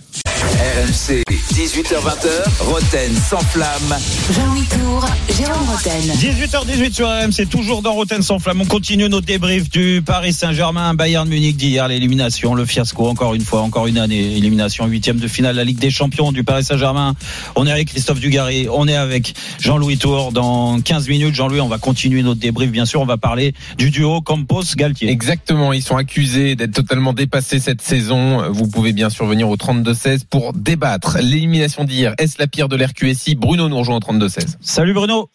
[0.46, 1.24] RMC,
[1.54, 3.96] 18h20h, Roten sans flamme.
[4.32, 5.04] Jean-Louis Tour,
[5.36, 6.00] Jérôme Roten.
[6.00, 8.60] 18h18 sur RMC, toujours dans Roten sans flamme.
[8.60, 13.42] On continue notre débrief du Paris Saint-Germain, Bayern Munich d'hier, l'élimination, le fiasco, encore une
[13.42, 17.14] fois, encore une année, élimination, huitième de finale, la Ligue des Champions du Paris Saint-Germain.
[17.56, 20.30] On est avec Christophe Dugarry, on est avec Jean-Louis Tour.
[20.30, 23.90] Dans 15 minutes, Jean-Louis, on va continuer notre débrief, bien sûr, on va parler du
[23.90, 25.10] duo Campos-Galtier.
[25.10, 28.48] Exactement, ils sont accusés d'être totalement dépassés cette saison.
[28.52, 31.18] Vous pouvez bien sûr venir au 32-16 pour débattre.
[31.20, 34.56] L'élimination d'hier, est-ce la pire de l'RQSI Bruno nous rejoint au 32-16.
[34.60, 35.28] Salut Bruno.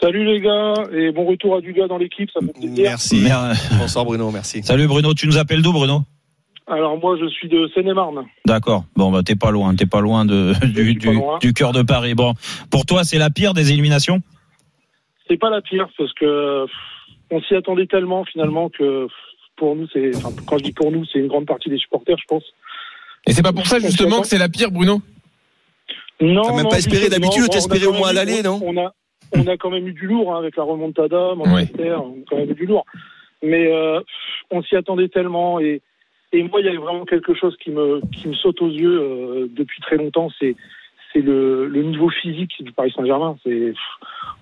[0.00, 2.84] Salut les gars et bon retour à Dugas dans l'équipe, ça me fait plaisir.
[2.84, 3.26] Merci.
[3.78, 4.62] Bonsoir Bruno, merci.
[4.62, 6.02] Salut Bruno, tu nous appelles d'où Bruno?
[6.66, 8.26] Alors moi je suis de Seine-et-Marne.
[8.46, 8.84] D'accord.
[8.96, 11.38] Bon, bah, t'es pas loin, t'es pas loin de, du, suis pas du, loin.
[11.38, 12.14] du cœur de Paris.
[12.14, 12.34] Bon,
[12.70, 14.20] pour toi, c'est la pire des éliminations?
[15.28, 16.66] C'est pas la pire parce que
[17.30, 19.08] on s'y attendait tellement finalement que
[19.56, 22.18] pour nous c'est enfin, quand je dis pour nous c'est une grande partie des supporters
[22.18, 22.44] je pense.
[23.26, 25.00] Et c'est pas pour ça justement que c'est la pire, Bruno?
[26.20, 28.60] Non, T'as même non, pas espéré d'habitude, t'espérais au moins à l'aller, non?
[28.64, 28.92] On a
[29.36, 32.36] on a quand même eu du lourd hein, avec la remontada, Manchester, on a quand
[32.36, 32.84] même eu du lourd.
[33.42, 34.00] Mais euh,
[34.50, 35.82] on s'y attendait tellement et
[36.32, 39.00] et moi il y a vraiment quelque chose qui me qui me saute aux yeux
[39.00, 40.54] euh, depuis très longtemps, c'est
[41.12, 43.36] c'est le, le niveau physique du Paris Saint-Germain.
[43.44, 43.72] C'est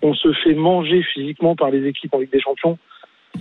[0.03, 2.79] on se fait manger physiquement par les équipes en Ligue des Champions.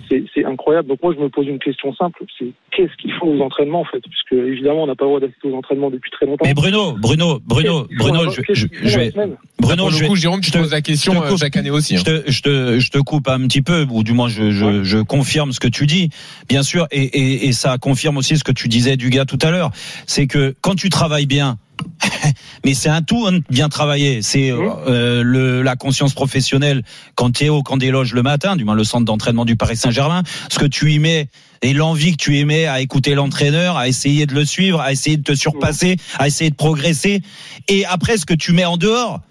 [0.10, 0.88] C'est c'est incroyable.
[0.88, 3.86] Donc moi je me pose une question simple, c'est qu'est-ce qu'ils font aux entraînements en
[3.86, 6.46] fait, puisque évidemment on n'a pas le droit d'assister aux entraînements depuis très longtemps.
[6.46, 9.12] Mais Bruno, Bruno, Bruno, Bruno, je, je, je vais,
[9.60, 11.40] Bruno, Pour je coup, Jérôme, tu je te- poses la question je te euh, coupe.
[11.40, 11.98] chaque année aussi.
[11.98, 12.22] je hein.
[12.26, 14.98] te, je te, je te coupe un petit peu, ou du moins je, je, je
[15.00, 16.10] confirme ce que tu dis,
[16.48, 19.40] bien sûr, et, et, et ça confirme aussi ce que tu disais du gars tout
[19.42, 19.72] à l'heure,
[20.08, 21.58] c'est que quand tu travailles bien,
[22.66, 24.22] mais c'est un tout hein, bien travailler.
[24.22, 26.84] C'est euh, le, la conscience professionnelle
[27.16, 29.56] quand tu es au camp des loges le matin, du moins le centre d'entraînement du
[29.56, 31.28] Paris Saint-Germain, ce que tu y mets
[31.62, 34.92] et l'envie que tu y mets à écouter l'entraîneur, à essayer de le suivre, à
[34.92, 37.22] essayer de te surpasser, à essayer de progresser,
[37.68, 39.22] et après ce que tu mets en dehors,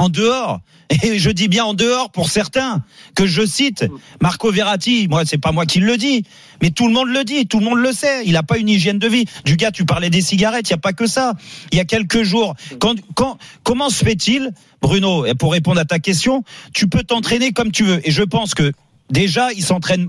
[0.00, 0.60] en dehors.
[1.04, 2.82] Et je dis bien en dehors pour certains
[3.14, 3.84] que je cite
[4.20, 5.06] Marco Verratti.
[5.08, 6.24] Moi, c'est pas moi qui le dis,
[6.62, 8.24] mais tout le monde le dit, tout le monde le sait.
[8.24, 9.26] Il a pas une hygiène de vie.
[9.44, 10.68] Du gars, tu parlais des cigarettes.
[10.68, 11.34] Il y a pas que ça.
[11.70, 15.98] Il y a quelques jours, quand, quand, comment se fait-il, Bruno, pour répondre à ta
[15.98, 18.00] question, tu peux t'entraîner comme tu veux.
[18.08, 18.72] Et je pense que
[19.10, 20.08] déjà, il s'entraîne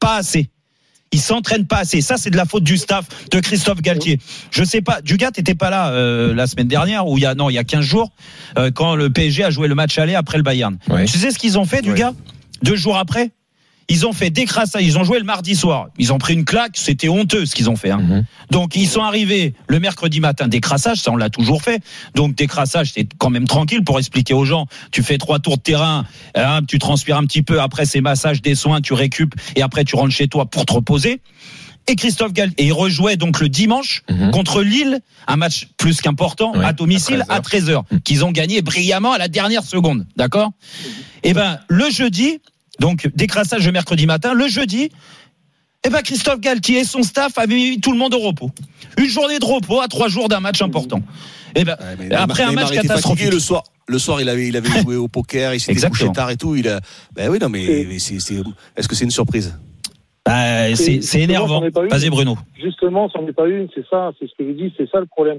[0.00, 0.50] pas assez.
[1.12, 2.00] Il s'entraîne pas assez.
[2.00, 4.20] Ça, c'est de la faute du staff de Christophe Galtier.
[4.52, 5.00] Je sais pas.
[5.02, 7.58] Dugat, t'étais pas là euh, la semaine dernière ou il y a non, il y
[7.58, 8.10] a 15 jours
[8.56, 10.78] euh, quand le PSG a joué le match aller après le Bayern.
[10.88, 11.06] Ouais.
[11.06, 12.14] Tu sais ce qu'ils ont fait, Dugat?
[12.62, 13.30] Deux jours après,
[13.90, 14.82] Ils ont fait décrassage.
[14.82, 15.88] Ils ont joué le mardi soir.
[15.98, 16.76] Ils ont pris une claque.
[16.78, 17.90] C'était honteux ce qu'ils ont fait.
[17.90, 17.98] Hein.
[17.98, 18.24] Mhm.
[18.50, 20.48] Donc ils sont arrivés le mercredi matin.
[20.48, 21.82] Décrassage, ça on l'a toujours fait.
[22.14, 24.66] Donc décrassage, c'est quand même tranquille pour expliquer aux gens.
[24.92, 27.60] Tu fais trois tours de terrain, hein, tu transpires un petit peu.
[27.60, 30.72] Après ces massages, des soins, tu récupes et après tu rentres chez toi pour te
[30.72, 31.20] reposer.
[31.88, 34.30] Et Christophe Galtier, et il rejouait donc le dimanche Mhm.
[34.30, 39.12] contre Lille, un match plus qu'important à domicile à à 13h, qu'ils ont gagné brillamment
[39.12, 40.52] à la dernière seconde, d'accord?
[41.24, 42.38] Et ben le jeudi,
[42.80, 44.90] donc décrassage le mercredi matin, le jeudi,
[45.86, 48.50] eh ben Christophe Galtier et son staff avaient mis tout le monde au repos.
[48.98, 51.00] Une journée de repos à trois jours d'un match important.
[51.54, 53.32] Eh ben Ouais, après un match catastrophique.
[53.32, 53.62] le soir.
[53.86, 56.54] Le soir, il avait, il avait joué au poker, il s'était couché tard et tout.
[56.54, 56.80] Il a,
[57.14, 58.36] ben oui, non, mais, mais c'est, c'est,
[58.76, 59.58] est-ce que c'est une surprise?
[60.24, 61.62] Bah, c'est c'est énervant.
[61.90, 62.36] Vas-y Bruno.
[62.62, 65.06] Justement, c'en est pas une, c'est ça, c'est ce que je dis, c'est ça le
[65.06, 65.38] problème.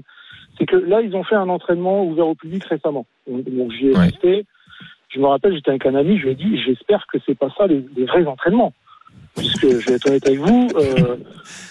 [0.58, 3.06] C'est que là, ils ont fait un entraînement ouvert au public récemment.
[3.26, 4.44] Donc j'y ai Ouais.
[5.14, 7.48] Je me rappelle, j'étais avec un ami, je lui ai dit, j'espère que c'est pas
[7.56, 8.72] ça les, les vrais entraînements.
[9.36, 11.16] Puisque je vais être honnête avec vous, euh,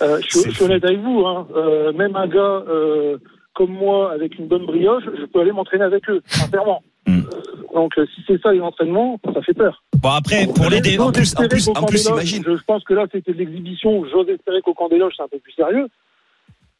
[0.01, 2.63] euh, je, suis- je suis honnête avec vous, hein, euh, même un gars
[3.53, 6.81] comme moi avec une bonne brioche, je peux aller m'entraîner avec eux, sincèrement.
[7.07, 7.21] Hmm.
[7.73, 9.83] Donc si c'est ça les entraînements, ça fait peur.
[10.01, 12.43] Bon après pour les dé- en plus- en plus- en plus, imagine.
[12.45, 14.05] Je, je pense que là, c'était de l'exhibition.
[14.11, 15.87] J'ose espérer qu'au camp des loges, c'est un peu plus sérieux.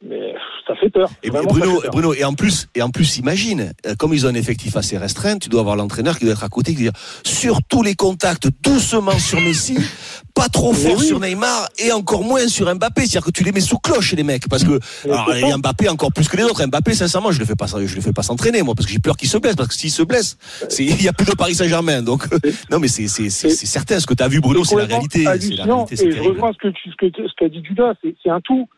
[0.04, 0.34] Mais
[0.66, 1.08] ça fait peur.
[1.22, 1.90] Et Vraiment, Bruno, peur.
[1.92, 4.98] Bruno, et en plus, et en plus, imagine, euh, comme ils ont un effectif assez
[4.98, 7.84] restreint, tu dois avoir l'entraîneur qui doit être à côté, qui doit dire, sur tous
[7.84, 9.78] les contacts, doucement sur Messi,
[10.34, 11.06] pas trop fort oui.
[11.06, 13.02] sur Neymar, et encore moins sur Mbappé.
[13.02, 15.56] C'est-à-dire que tu les mets sous cloche, les mecs, parce que, alors, et.
[15.56, 16.66] Mbappé encore plus que les autres.
[16.66, 18.98] Mbappé, sincèrement, je le fais pas, je le fais pas s'entraîner, moi, parce que j'ai
[18.98, 20.36] peur qu'il se blesse, parce que s'il se blesse,
[20.80, 22.02] il y a plus de Paris Saint-Germain.
[22.02, 22.26] Donc,
[22.70, 24.00] non, mais c'est, certain.
[24.00, 25.18] Ce que tu as vu, Bruno, c'est la réalité.
[25.18, 25.84] C'est la hallucinant.
[25.84, 27.94] réalité, c'est Et je rejoins ce que tu, ce que, ce qu'a dit Judas.
[28.02, 28.68] C'est, c'est un tout.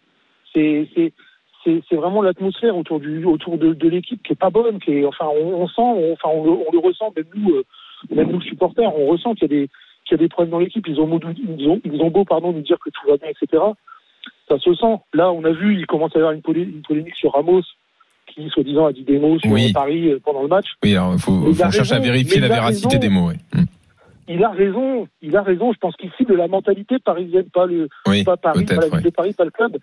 [0.55, 0.89] C'est,
[1.65, 5.05] c'est, vraiment l'atmosphère autour du, autour de, de l'équipe qui est pas bonne, qui est,
[5.07, 7.65] enfin, on, on sent, on, enfin, on, le- on le ressent, même nous, euh,
[8.15, 9.69] même nous supporters, on ressent qu'il y a des,
[10.05, 10.87] qu'il y a des problèmes dans l'équipe.
[10.87, 11.19] Ils ont, beau-
[11.59, 13.63] ils ont, ils ont beau, pardon, nous dire que tout va bien, etc.
[14.49, 14.97] Ça se sent.
[15.15, 17.63] Là, on a vu, il commence à y avoir une, polé- une polémique sur Ramos,
[18.27, 19.73] qui, soi-disant, a dit des mots sur Oui.
[19.73, 20.67] Paris euh, pendant le match.
[20.83, 22.99] Oui, il faut, chercher à vérifier la véracité raison.
[23.01, 23.29] des mots.
[23.29, 23.37] ouais.
[24.27, 25.73] Il a raison, il a raison.
[25.73, 28.89] Je pense qu'il cible de la mentalité parisienne, pas le, Oui, pas Paris, pas la
[28.89, 29.77] ville de Paris, pas le club.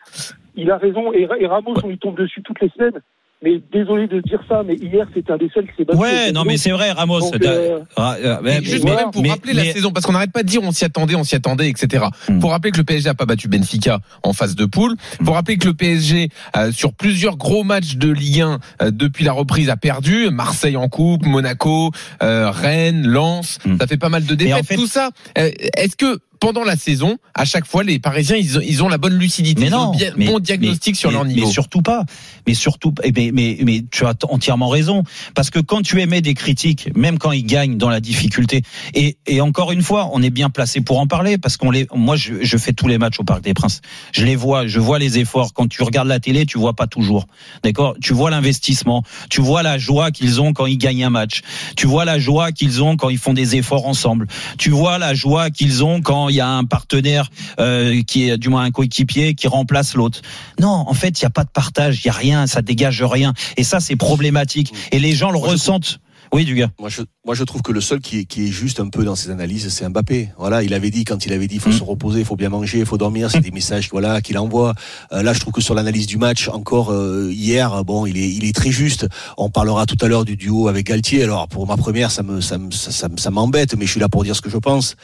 [0.56, 1.14] Il a raison.
[1.14, 3.02] Et, et Ramos, on lui tombe dessus toutes les semaines.
[3.44, 6.00] Mais désolé de dire ça, mais hier, c'était un des seuls qui s'est battu.
[6.00, 7.20] Ouais, non mais c'est vrai Ramos.
[7.22, 10.12] Donc, euh, ah, euh, mais- juste mais- même pour mais- rappeler la saison, parce qu'on
[10.12, 12.06] n'arrête pas de dire on s'y attendait, on s'y attendait, etc.
[12.30, 12.38] Hmm.
[12.40, 14.96] Pour rappeler que le PSG a pas battu Benfica en phase de poule.
[15.26, 19.26] Pour rappeler que le PSG euh, sur plusieurs gros matchs de Ligue 1 euh, depuis
[19.26, 20.30] la reprise a perdu.
[20.30, 21.90] Marseille en coupe, Monaco,
[22.22, 23.58] euh, Rennes, Lens.
[23.66, 23.78] Hmm.
[23.80, 24.66] Ça fait pas mal de en défaites.
[24.68, 25.10] fait- Tout ça.
[25.36, 28.98] Est-ce que pendant la saison, à chaque fois, les Parisiens, ils ont, ils ont la
[28.98, 31.46] bonne lucidité, Mais ils ont le mais- bon diagnostic mais- sur mais- leur niveau.
[31.46, 32.04] Mais surtout pas.
[32.48, 35.04] Mais surtout, eh ben, mais, mais tu as entièrement raison.
[35.36, 38.64] Parce que quand tu émets des critiques, même quand ils gagnent dans la difficulté,
[38.96, 41.88] et, et encore une fois, on est bien placé pour en parler, parce qu'on les,
[41.94, 43.82] moi, je, je fais tous les matchs au Parc des Princes.
[44.12, 45.54] Je les vois, je vois les efforts.
[45.54, 47.28] Quand tu regardes la télé, tu vois pas toujours.
[47.64, 47.96] D'accord?
[48.02, 49.04] Tu vois l'investissement.
[49.30, 51.42] Tu vois la joie qu'ils ont quand ils gagnent un match.
[51.78, 54.26] Tu vois la joie qu'ils ont quand ils font des efforts ensemble.
[54.58, 58.38] Tu vois la joie qu'ils ont quand il y a un partenaire euh, qui est
[58.38, 60.22] du moins un coéquipier qui remplace l'autre.
[60.60, 63.04] Non, en fait, il y a pas de partage, il y a rien, ça dégage
[63.04, 63.34] rien.
[63.58, 64.74] Et ça, c'est problématique.
[64.92, 66.00] Et les gens le ressentent.
[66.34, 66.72] Oui, du gars.
[66.80, 69.04] Moi je, moi, je trouve que le seul qui est, qui est juste un peu
[69.04, 70.30] dans ses analyses, c'est Mbappé.
[70.40, 71.74] Voilà, il avait dit quand il avait dit, il faut Mm.
[71.78, 73.30] se reposer, il faut bien manger, il faut dormir.
[73.30, 74.74] C'est des messages, voilà, qu'il envoie.
[75.12, 78.30] Euh, là, je trouve que sur l'analyse du match, encore euh, hier, bon, il est,
[78.30, 79.08] il est très juste.
[79.38, 81.22] On parlera tout à l'heure du duo avec Galtier.
[81.24, 83.92] Alors, pour ma première, ça me, ça me, ça, ça, me- ça m'embête, mais je
[83.92, 84.96] suis là pour dire ce que je pense.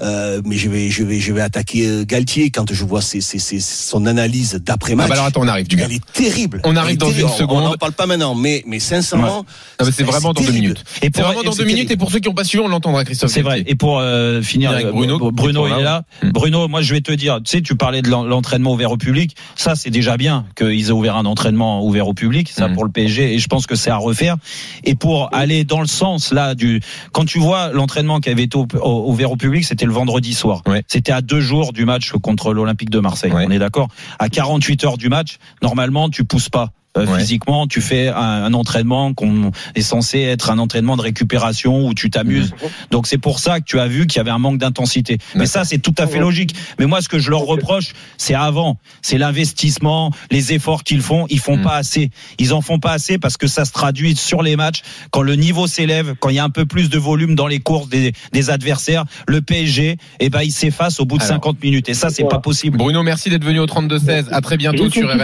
[0.00, 3.20] Euh, mais je vais, je vais, je vais attaquer euh, Galtier quand je vois ses,
[3.20, 5.08] ses, ses- son analyse d'après Ah match.
[5.08, 5.86] bah alors attends, on arrive, du gars.
[5.86, 6.60] Elle est terrible.
[6.64, 7.30] On arrive dans une terrible.
[7.36, 7.62] Seconde.
[7.64, 9.44] On n'en parle pas maintenant, mais, mais sincèrement,
[9.78, 10.73] Ah bah c'est vraiment dans deux terrible.
[10.74, 11.02] Minutes.
[11.02, 11.90] Et C'est vraiment dans et deux c'est minutes.
[11.90, 13.30] Et pour ceux qui n'ont pas suivi, on l'entendra, Christophe.
[13.30, 13.62] C'est vrai.
[13.66, 16.04] Et pour euh, finir, Avec euh, Bruno, Bruno, est il est là.
[16.22, 16.30] là.
[16.30, 18.96] Bruno, moi je vais te dire, tu sais, tu parlais de l'en- l'entraînement ouvert au
[18.96, 19.36] public.
[19.56, 22.48] Ça, c'est déjà bien qu'ils aient ouvert un entraînement ouvert au public.
[22.50, 22.74] Ça Mhm.
[22.74, 24.36] pour le PSG, et je pense que c'est à refaire.
[24.84, 26.80] Et pour aller dans le sens là du,
[27.12, 30.62] quand tu vois l'entraînement qui avait été ouvert au public, c'était le vendredi soir.
[30.66, 30.82] Ouais.
[30.88, 33.32] C'était à deux jours du match contre l'Olympique de Marseille.
[33.32, 33.44] Ouais.
[33.46, 33.88] On est d'accord?
[34.18, 36.70] À 48 heures du match, normalement, tu pousses pas.
[36.96, 37.18] Euh, Ouais.
[37.18, 41.94] Physiquement, tu fais un, un entraînement qu'on est censé être un entraînement de récupération où
[41.94, 42.52] tu t'amuses.
[42.52, 42.68] Mhm.
[42.92, 45.18] Donc c'est pour ça que tu as vu qu'il y avait un manque d'intensité.
[45.34, 46.54] Mais ça, c'est tout à fait logique.
[46.78, 51.26] Mais moi, ce que je leur reproche, c'est avant, c'est l'investissement, les efforts qu'ils font.
[51.30, 51.62] Ils font Mm.
[51.62, 52.10] pas assez.
[52.38, 55.34] Ils en font pas assez parce que ça se traduit sur les matchs quand le
[55.36, 58.12] niveau s'élève, quand il y a un peu plus de volume dans les courses des,
[58.32, 59.04] des adversaires.
[59.26, 61.34] Le PSG, eh ben, il s'efface au bout de Alors.
[61.36, 61.88] 50 minutes.
[61.88, 62.36] Et ça, c'est Voilà.
[62.36, 62.78] pas possible.
[62.78, 64.26] Bruno, merci d'être venu au 32-16.
[64.30, 65.16] À très bientôt sur RMC.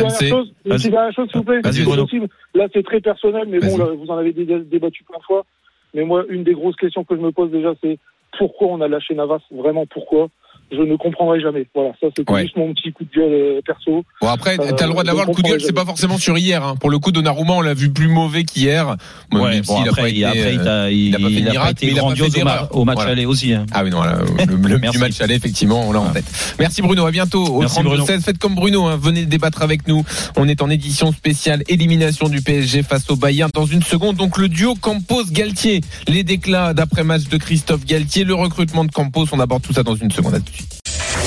[0.66, 0.76] Une Vas-y.
[0.78, 1.59] petite dernière chose, s'il vous plaît.
[1.84, 2.28] C'est possible.
[2.54, 5.44] Là, c'est très personnel, mais bon, là, vous en avez dé- débattu plein de fois.
[5.94, 7.98] Mais moi, une des grosses questions que je me pose déjà, c'est
[8.38, 9.40] pourquoi on a lâché Navas?
[9.50, 10.28] Vraiment, pourquoi?
[10.72, 11.66] Je ne comprendrai jamais.
[11.74, 12.42] Voilà, ça c'était Ouais.
[12.42, 14.04] juste mon petit coup de gueule euh, perso.
[14.20, 15.84] Bon après, Euh, t'as le droit de l'avoir je le coup de gueule, c'est pas
[15.84, 16.64] forcément sur hier.
[16.64, 16.76] Hein.
[16.80, 18.96] Pour le coup, Donnarumma, on l'a vu plus mauvais qu'hier.
[19.30, 21.14] Bon, Ouais, bon, s'il a après, pas il, été, après, il, euh, a, il, il
[21.14, 22.68] a pas fait il a miracle, été mais il a pas fait au, ma- d'erreur.
[22.76, 23.10] au match Voilà.
[23.12, 23.52] aller aussi.
[23.54, 23.66] hein.
[23.72, 24.96] Ah oui, non, là, le, le Merci.
[24.96, 26.24] du match allait, effectivement, on l'a en tête.
[26.58, 27.44] Merci Bruno, à bientôt.
[27.44, 28.06] Au Merci, 32 Bruno.
[28.06, 30.04] 16, faites comme Bruno, hein, venez débattre avec nous.
[30.36, 34.16] On est en édition spéciale élimination du PSG face au Bayern dans une seconde.
[34.16, 39.40] Donc le duo Campos-Galtier, les déclats d'après-match de Christophe Galtier, le recrutement de Campos, on
[39.40, 40.34] aborde tout ça dans une seconde.
[40.34, 40.38] À.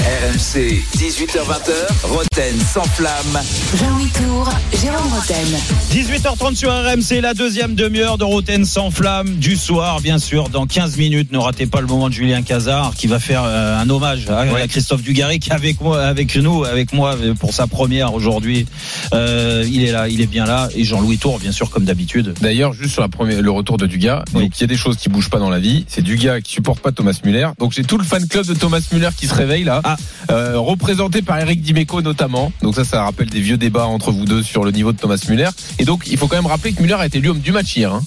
[0.01, 3.39] RMC, 18h20h, Roten sans flamme.
[3.79, 4.49] Jean-Louis Tour,
[4.82, 5.47] Jérôme Roten.
[5.91, 10.49] 18h30 sur RMC, la deuxième demi-heure de Roten sans flamme du soir, bien sûr.
[10.49, 13.79] Dans 15 minutes, ne ratez pas le moment de Julien Cazard qui va faire euh,
[13.79, 17.53] un hommage à, à Christophe Dugarry qui est avec moi, avec nous, avec moi pour
[17.53, 18.65] sa première aujourd'hui.
[19.13, 20.69] Euh, il est là, il est bien là.
[20.75, 22.34] Et Jean-Louis Tour, bien sûr, comme d'habitude.
[22.41, 24.43] D'ailleurs, juste sur la première, le retour de Dugas, Oui.
[24.45, 25.86] donc il y a des choses qui bougent pas dans la vie.
[25.88, 27.49] C'est Dugas qui supporte pas Thomas Muller.
[27.60, 29.96] Donc j'ai tout le fan club de Thomas Muller qui se réveille là, Ah.
[30.32, 32.52] euh, représenté par Eric Dimeco notamment.
[32.62, 35.19] Donc ça, ça rappelle des vieux débats entre vous deux sur le niveau de Thomas
[35.30, 35.50] Muller.
[35.80, 37.76] Et donc il faut quand même rappeler que Muller a été élu homme du match
[37.76, 37.93] hier.
[37.93, 38.04] Hein.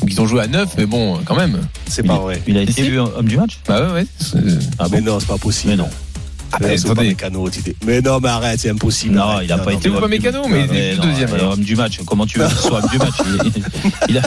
[0.00, 1.60] Donc ils ont joué à 9, mais bon, quand même.
[1.86, 2.42] C'est pas vrai.
[2.46, 3.58] Il a été élu homme du match?
[3.66, 4.06] Bah ouais, ouais.
[4.78, 5.70] Ah Mais non, c'est pas possible.
[5.72, 5.88] Mais non.
[6.52, 7.48] Ah, Mais pas mécano,
[8.04, 9.14] non, mais arrête, c'est impossible.
[9.16, 9.46] Non, arrête.
[9.48, 11.50] il a pas été C'est pas homme du- mécano, mais il est deuxième, euh.
[11.52, 11.98] Homme du match.
[12.06, 13.14] Comment tu veux qu'il soit homme du match?
[13.26, 13.52] Il,
[14.10, 14.24] il a, et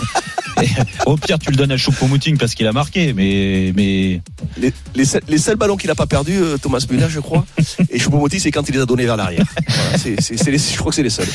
[1.06, 4.22] Au pire, tu le donnes à Choupo-Moting parce qu'il a marqué, mais mais
[4.60, 7.46] Les, les, seuls, les seuls ballons qu'il a pas perdu, euh, Thomas Müller, je crois.
[7.89, 9.46] et Choupo-Moting, c'est quand il les a donnés vers l'arrière.
[9.67, 11.28] Voilà, c'est, c'est, c'est les- je crois que c'est les seuls.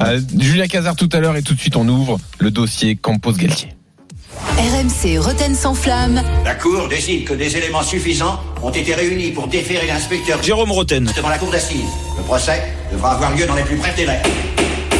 [0.00, 3.68] Euh, Julien Cazard tout à l'heure et tout de suite on ouvre le dossier Campos-Galtier.
[4.56, 6.22] RMC Roten sans flamme.
[6.44, 11.10] La Cour décide que des éléments suffisants ont été réunis pour déférer l'inspecteur Jérôme Roten.
[11.16, 11.80] devant la Cour d'assises.
[12.16, 14.20] Le procès devra avoir lieu dans les plus brefs délais.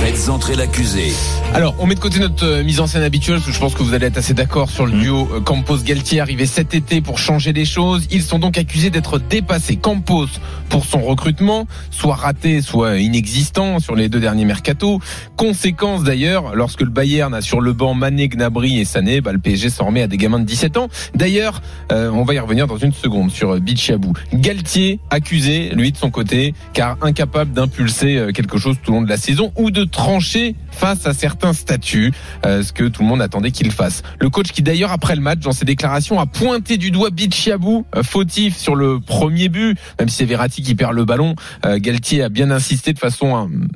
[0.02, 1.12] Faites entrer l'accusé.
[1.52, 3.74] Alors, on met de côté notre euh, mise en scène habituelle, parce que je pense
[3.74, 5.00] que vous allez être assez d'accord sur le Mm.
[5.00, 8.06] duo euh, Campos-Galtier arrivé cet été pour changer les choses.
[8.10, 9.76] Ils sont donc accusés d'être dépassés.
[9.76, 10.26] Campos,
[10.70, 15.00] pour son recrutement, soit raté, soit inexistant sur les deux derniers mercatos.
[15.36, 19.38] Conséquence d'ailleurs, lorsque le Bayern a sur le banc Mané, Gnabry et Sané, bah, le
[19.38, 20.88] PSG s'en remet à des gamins de 17 ans.
[21.14, 21.60] D'ailleurs,
[21.92, 24.14] euh, on va y revenir dans une seconde sur Bichabou.
[24.32, 29.08] Galtier accusé, lui de son côté, car incapable d'impulser quelque chose tout au long de
[29.08, 32.12] la saison ou de trancher face à certains statuts,
[32.46, 34.02] euh, ce que tout le monde attendait qu'il fasse.
[34.20, 37.84] Le coach qui d'ailleurs après le match, dans ses déclarations, a pointé du doigt Bichabou,
[37.96, 41.34] euh, fautif sur le premier but, même si c'est Verratti qui perd le ballon.
[41.66, 43.66] euh, Galtier a bien insisté de façon euh,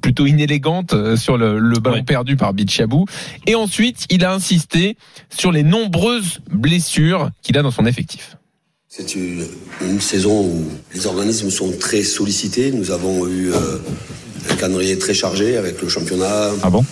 [0.00, 2.02] plutôt inélégante euh, sur le, le ballon Ouais.
[2.02, 3.06] perdu par Bichabou.
[3.46, 4.96] Et ensuite, il a insisté
[5.30, 8.36] sur les nombreuses blessures qu'il a dans son effectif.
[8.88, 9.44] C'est une,
[9.80, 12.70] une saison où les organismes sont très sollicités.
[12.70, 13.78] Nous avons eu euh,
[14.50, 16.84] un calendrier très chargé avec le championnat, Ah bon?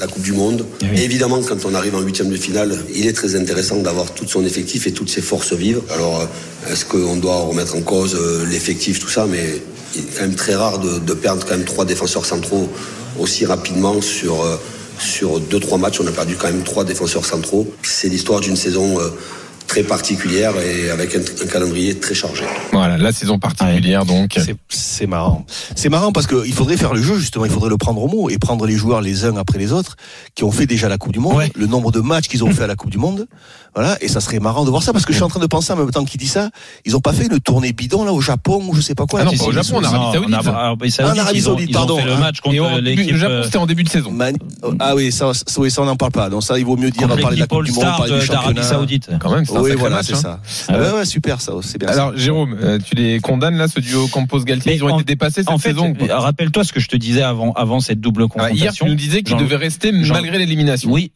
[0.00, 0.64] la Coupe du Monde.
[0.80, 1.00] Eh oui.
[1.00, 4.26] Et évidemment, quand on arrive en huitième de finale, il est très intéressant d'avoir tout
[4.26, 5.80] son effectif et toutes ses forces vives.
[5.94, 6.26] Alors,
[6.70, 9.26] est-ce qu'on doit remettre en cause euh, l'effectif, tout ça?
[9.30, 9.60] Mais
[9.94, 12.68] il est quand même très rare de, de perdre quand même trois défenseurs centraux
[13.20, 14.56] aussi rapidement sur euh,
[14.98, 16.00] sur deux trois matchs.
[16.00, 17.70] On a perdu quand même trois défenseurs centraux.
[17.82, 19.08] C'est l'histoire d'une saison euh,
[19.66, 22.44] très particulière et avec un, un calendrier très chargé.
[22.72, 24.38] Voilà, la saison particulière donc.
[24.68, 25.44] C'est, marrant.
[25.74, 27.44] C'est marrant parce qu'il faudrait faire le jeu, justement.
[27.44, 29.96] Il faudrait le prendre au mot et prendre les joueurs les uns après les autres
[30.34, 31.50] qui ont fait déjà la Coupe du Monde, Ouais.
[31.54, 33.26] le nombre de matchs qu'ils ont fait à la Coupe du Monde.
[33.74, 33.96] Voilà.
[34.02, 35.72] Et ça serait marrant de voir ça parce que je suis en train de penser
[35.72, 36.50] en même temps qu'il dit ça.
[36.84, 39.20] Ils ont pas fait une tournée bidon, là, au Japon ou je sais pas quoi.
[39.22, 41.00] Ah non, pas au Japon, en Arabie Saoudite.
[41.00, 42.18] En Arabie en Saoudite, pardon, fait le hein.
[42.18, 43.10] match contre l'équipe.
[43.12, 44.10] le Japon, euh, c'était en début de saison.
[44.10, 44.36] Man-
[44.78, 46.28] Ah oui, ça, ça, oui, ça on n'en parle pas.
[46.28, 48.26] Donc ça, il vaut mieux dire contre parler de la Coupe du Monde, parler du
[48.26, 48.62] championnat.
[48.62, 49.08] Saoudite.
[49.20, 50.06] Quand même, c'est un Oui, sacré voilà, match.
[50.06, 50.40] c'est hein.
[50.42, 50.66] ça.
[50.68, 50.90] Ah ouais.
[50.92, 51.88] ouais, super, ça, c'est bien.
[51.88, 51.94] ça.
[51.94, 55.42] Alors Jérôme, euh, tu les condamnes là, ce duo Campos-Galtier Ils ont en- été dépassés
[55.42, 58.26] cette En fait, saison euh, rappelle-toi ce que je te disais avant, avant cette double
[58.36, 58.86] Ah, Hier, tu confrontation.
[58.86, 60.90] nous disais qu'ils devaient rester Jean- malgré l'élimination.
[60.90, 61.12] Oui.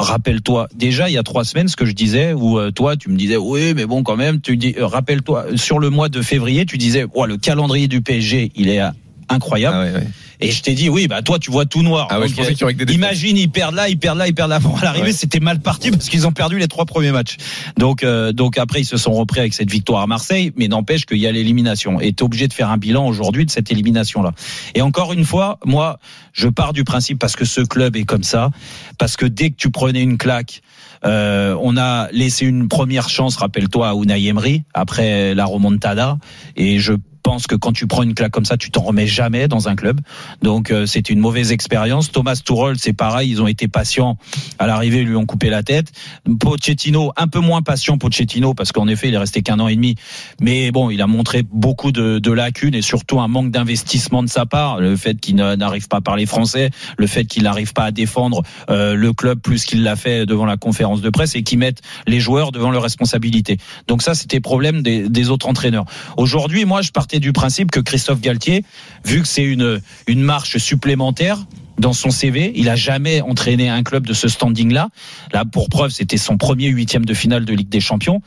[0.00, 3.10] Rappelle-toi, déjà il y a trois semaines, ce que je disais, où euh, toi tu
[3.10, 6.22] me disais, oui, mais bon quand même, tu dis, euh, rappelle-toi, sur le mois de
[6.22, 8.90] février, tu disais, ouais, le calendrier du PSG, il est euh,
[9.28, 9.76] incroyable.
[9.78, 10.08] Ah ouais, ouais.
[10.40, 12.06] Et je t'ai dit, oui, bah toi tu vois tout noir.
[12.10, 12.94] Ah ouais, Donc, je des.
[12.94, 14.58] Imagine, ils perdent là, ils perdent là, ils perdent là.
[14.68, 17.36] Bon, à l'arrivée, c'était mal parti parce qu'ils ont perdu les trois premiers matchs.
[17.76, 21.06] Donc, euh, donc après, ils se sont repris avec cette victoire à Marseille, mais n'empêche
[21.06, 22.00] qu'il y a l'élimination.
[22.00, 24.32] Et t'es obligé de faire un bilan aujourd'hui de cette élimination-là.
[24.74, 25.98] Et encore une fois, moi,
[26.32, 28.50] je pars du principe parce que ce club est comme ça,
[28.98, 30.62] parce que dès que tu prenais une claque,
[31.04, 36.18] euh, on a laissé une première chance, rappelle-toi, à Unai Emery après la remontada,
[36.56, 39.48] et je pense que quand tu prends une claque comme ça, tu t'en remets jamais
[39.48, 40.00] dans un club.
[40.42, 42.10] Donc euh, c'est une mauvaise expérience.
[42.10, 44.16] Thomas Tuchel, c'est pareil, ils ont été patients
[44.58, 45.92] à l'arrivée, ils lui ont coupé la tête.
[46.40, 49.76] Pochettino, un peu moins patient Pochettino parce qu'en effet, il est resté qu'un an et
[49.76, 49.96] demi.
[50.40, 54.28] Mais bon, il a montré beaucoup de, de lacunes et surtout un manque d'investissement de
[54.28, 54.80] sa part.
[54.80, 58.42] Le fait qu'il n'arrive pas à parler français, le fait qu'il n'arrive pas à défendre
[58.70, 61.82] euh, le club plus qu'il l'a fait devant la conférence de presse et qu'il mette
[62.06, 63.58] les joueurs devant leurs responsabilités.
[63.86, 65.84] Donc ça, c'était problème des, des autres entraîneurs.
[66.16, 68.64] Aujourd'hui, moi, je du principe que Christophe Galtier,
[69.04, 71.46] vu que c'est une, une marche supplémentaire,
[71.78, 72.52] dans son CV.
[72.56, 74.88] Il a jamais entraîné un club de ce standing-là.
[75.32, 78.20] Là, pour preuve, c'était son premier huitième de finale de Ligue des Champions.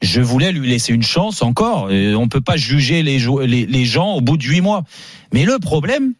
[0.00, 1.90] Je voulais lui laisser une chance encore.
[1.90, 4.84] Et on peut pas juger les, les, les gens au bout de huit mois.
[5.32, 6.14] Mais le problème,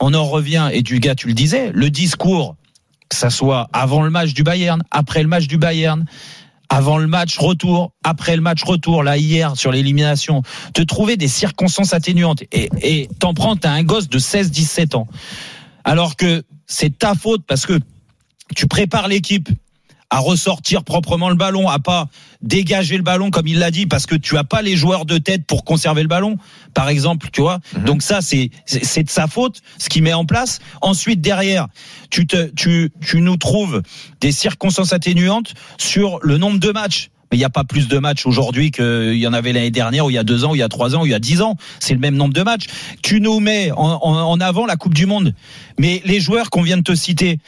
[0.00, 2.56] on en revient, et du gars, tu le disais, le discours,
[3.08, 6.04] que ça soit avant le match du Bayern, après le match du Bayern,
[6.72, 10.40] avant le match retour, après le match retour, là hier sur l'élimination,
[10.72, 12.44] te trouver des circonstances atténuantes.
[12.50, 15.06] Et t'en prends t'as un gosse de 16-17 ans,
[15.84, 17.78] alors que c'est ta faute parce que
[18.56, 19.50] tu prépares l'équipe
[20.12, 22.08] à ressortir proprement le ballon, à pas
[22.42, 25.16] dégager le ballon comme il l'a dit, parce que tu as pas les joueurs de
[25.16, 26.36] tête pour conserver le ballon,
[26.74, 27.60] par exemple, tu vois.
[27.74, 27.84] Mhm.
[27.84, 30.58] Donc ça, c'est c'est de sa faute, ce qu'il met en place.
[30.82, 31.68] Ensuite, derrière,
[32.10, 33.80] tu te tu tu nous trouves
[34.20, 37.08] des circonstances atténuantes sur le nombre de matchs.
[37.30, 40.04] Mais il n'y a pas plus de matchs aujourd'hui qu'il y en avait l'année dernière,
[40.04, 41.14] ou il y a deux ans, ou il y a trois ans, ou il y
[41.14, 41.56] a dix ans.
[41.80, 42.66] C'est le même nombre de matchs.
[43.02, 45.32] Tu nous mets en, en, en avant la Coupe du Monde.
[45.78, 47.38] Mais les joueurs qu'on vient de te citer,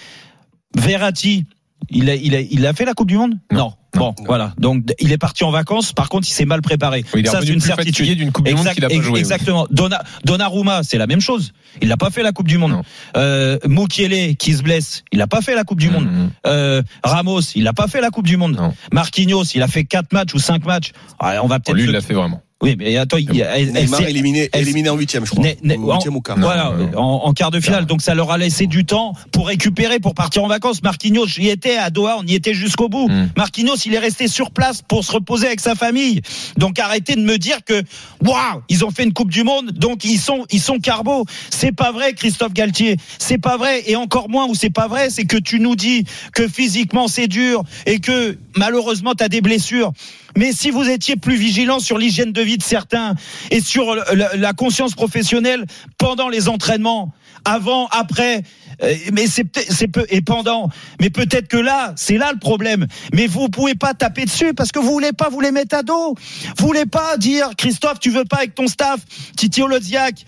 [0.75, 1.45] Verratti,
[1.91, 3.73] il a, il a, il a fait la Coupe du Monde Non.
[3.95, 4.53] Bon, voilà.
[4.59, 5.93] Donc il est parti en vacances.
[5.93, 7.05] Par contre, il s'est mal préparé.
[7.15, 8.19] Oui, il est ça, c'est une plus certitude.
[8.19, 9.19] d'une Coupe du Monde qu'il a pas joué, oui.
[9.21, 9.67] Exactement.
[9.71, 11.53] Donna, Donnarumma, c'est la même chose.
[11.81, 12.73] Il n'a pas fait la Coupe du Monde.
[12.73, 12.83] Non.
[13.17, 16.07] Euh, Mukiele, qui se blesse, il n'a pas fait la Coupe du Monde.
[16.07, 16.31] Mhm.
[16.47, 18.57] Euh, Ramos, il n'a pas fait la Coupe du Monde.
[18.57, 18.75] Non.
[18.93, 20.93] Marquinhos, il a fait quatre matchs ou cinq matchs.
[21.21, 21.77] Ah, on va peut-être.
[21.77, 22.43] Lui, il l'a fait vraiment.
[22.63, 25.45] Oui, mais attends, il y a- Neymar FC éliminé, FC éliminé en huitième, je crois.
[25.45, 26.39] Ne- ne- Ou huitième ou quart.
[26.39, 26.99] voilà, Non, non.
[26.99, 27.85] En, en quart de finale.
[27.85, 30.83] Donc ça leur a laissé du temps pour récupérer, pour partir en vacances.
[30.83, 33.09] Marquinhos, j'y étais à Doha, on y était jusqu'au bout.
[33.09, 33.31] Mm.
[33.37, 36.23] Marquinhos, il est resté sur place pour se reposer avec sa famille.
[36.57, 37.83] Donc arrêtez de me dire que
[38.25, 41.27] waouh, ils ont fait une Coupe du Monde, donc ils sont ils sont carbo.
[41.51, 42.97] C'est pas vrai, Christophe Galtier.
[43.19, 43.83] C'est pas vrai.
[43.89, 47.27] Et encore moins où c'est pas vrai, c'est que tu nous dis que physiquement c'est
[47.29, 49.93] dur et que malheureusement tu as des blessures.
[50.37, 53.15] Mais si vous étiez plus vigilant sur l'hygiène de vie de certains
[53.51, 53.95] et sur
[54.35, 55.65] la conscience professionnelle
[55.99, 57.13] pendant les entraînements,
[57.45, 58.43] avant, après,
[58.83, 60.69] euh, mais c'est peu et pendant.
[61.01, 62.87] Mais peut-être que là, c'est là le problème.
[63.13, 65.83] Mais vous pouvez pas taper dessus parce que vous voulez pas vous les mettre à
[65.83, 66.15] dos.
[66.59, 69.01] Vous voulez pas dire Christophe, tu veux pas avec ton staff,
[69.37, 70.25] Titi Oloziak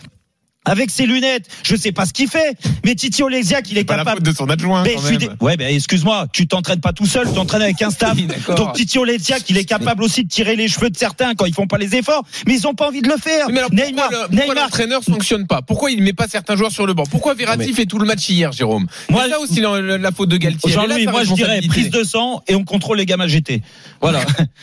[0.67, 3.95] avec ses lunettes, je sais pas ce qu'il fait, mais Titi Oleksiak, il est Pas
[3.97, 5.17] la capable faute de son adjoint, mais quand même.
[5.17, 8.15] dé- Ouais, ben excuse-moi, tu t'entraînes pas tout seul, tu t'entraînes avec un staff.
[8.17, 8.29] Oui.
[8.57, 11.55] Donc Titi Oleksiak, il est capable aussi de tirer les cheveux de certains quand ils
[11.55, 13.49] font pas les efforts, mais ils ont pas envie de le faire.
[13.51, 15.63] Mais alors Neymar, pourquoi, le- l'entraîneur sanctionne pas?
[15.63, 17.05] Pourquoi il met pas certains joueurs sur le banc?
[17.11, 18.87] Pourquoi Verratti mais- fait tout le match hier, Jérôme?
[19.11, 20.73] Moi, C'est ça aussi la, la- la faute de Galtier.
[20.73, 23.63] Est là, moi je dirais prise de sang et on contrôle les gamins GT.
[24.01, 24.21] Voilà.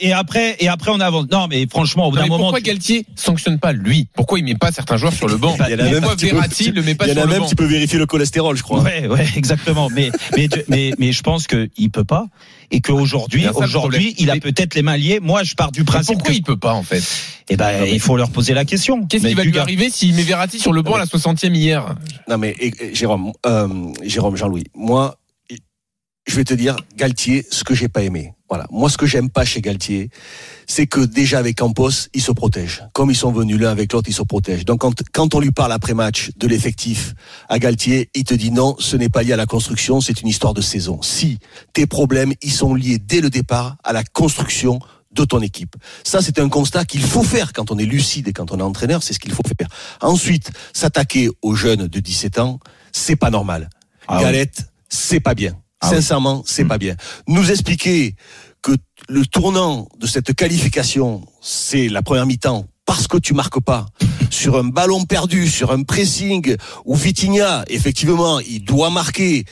[0.00, 1.26] Et, après, et après on avance.
[1.30, 2.38] Non, mais franchement, au bout d'un moment.
[2.44, 4.08] pourquoi Galtier sanctionne pas lui?
[4.14, 6.16] Pourquoi il met pas certains joueurs sur le banc Il y en a même, Pourquoi
[6.16, 7.56] tu peux- Verratti le met pas il y en sur a le même, banc tu
[7.56, 8.80] peux vérifier le cholestérol, je crois.
[8.82, 9.88] Ouais, ouais, exactement.
[9.90, 12.26] Mais, mais, mais, mais je pense qu'il peut pas
[12.70, 15.20] et qu'aujourd'hui, aujourd'hui, il a Mais- peut-être les mains liées.
[15.20, 17.02] Moi, je pars du Mais principe Pourquoi que, il peut pas en fait?
[17.50, 19.04] Eh ben, il faut leur poser la question.
[19.06, 21.54] Qu'est-ce Mais qui va lui arriver s'il met Verratti sur le banc à la 60e
[21.54, 21.94] hier?
[22.28, 23.68] Non mais et- et Jérôme, euh,
[24.02, 25.16] Jérôme, Jean-Louis, moi,
[26.26, 28.32] je vais te dire, Galtier, ce que j'ai pas aimé.
[28.54, 30.10] Voilà, moi ce que j'aime pas chez Galtier,
[30.68, 32.84] c'est que déjà avec Campos, ils se protègent.
[32.92, 34.64] Comme ils sont venus l'un avec l'autre, ils se protègent.
[34.64, 37.14] Donc quand, quand on lui parle après match de l'effectif
[37.48, 40.28] à Galtier, il te dit non, ce n'est pas lié à la construction, c'est une
[40.28, 41.02] histoire de saison.
[41.02, 41.40] Si
[41.72, 44.78] tes problèmes, ils sont liés dès le départ à la construction
[45.10, 45.74] de ton équipe.
[46.04, 48.62] Ça, c'est un constat qu'il faut faire quand on est lucide et quand on est
[48.62, 49.68] entraîneur, c'est ce qu'il faut faire.
[50.00, 52.60] Ensuite, s'attaquer aux jeunes de 17 ans,
[52.92, 53.68] c'est pas normal.
[54.06, 54.22] Ah oui.
[54.22, 55.56] Galette, c'est pas bien.
[55.84, 55.96] Ah oui.
[55.96, 56.96] Sincèrement, c'est pas bien.
[57.28, 58.14] Nous expliquer
[58.62, 58.72] que
[59.08, 63.86] le tournant de cette qualification, c'est la première mi-temps parce que tu marques pas
[64.30, 69.44] sur un ballon perdu, sur un pressing où Vitinha, effectivement, il doit marquer.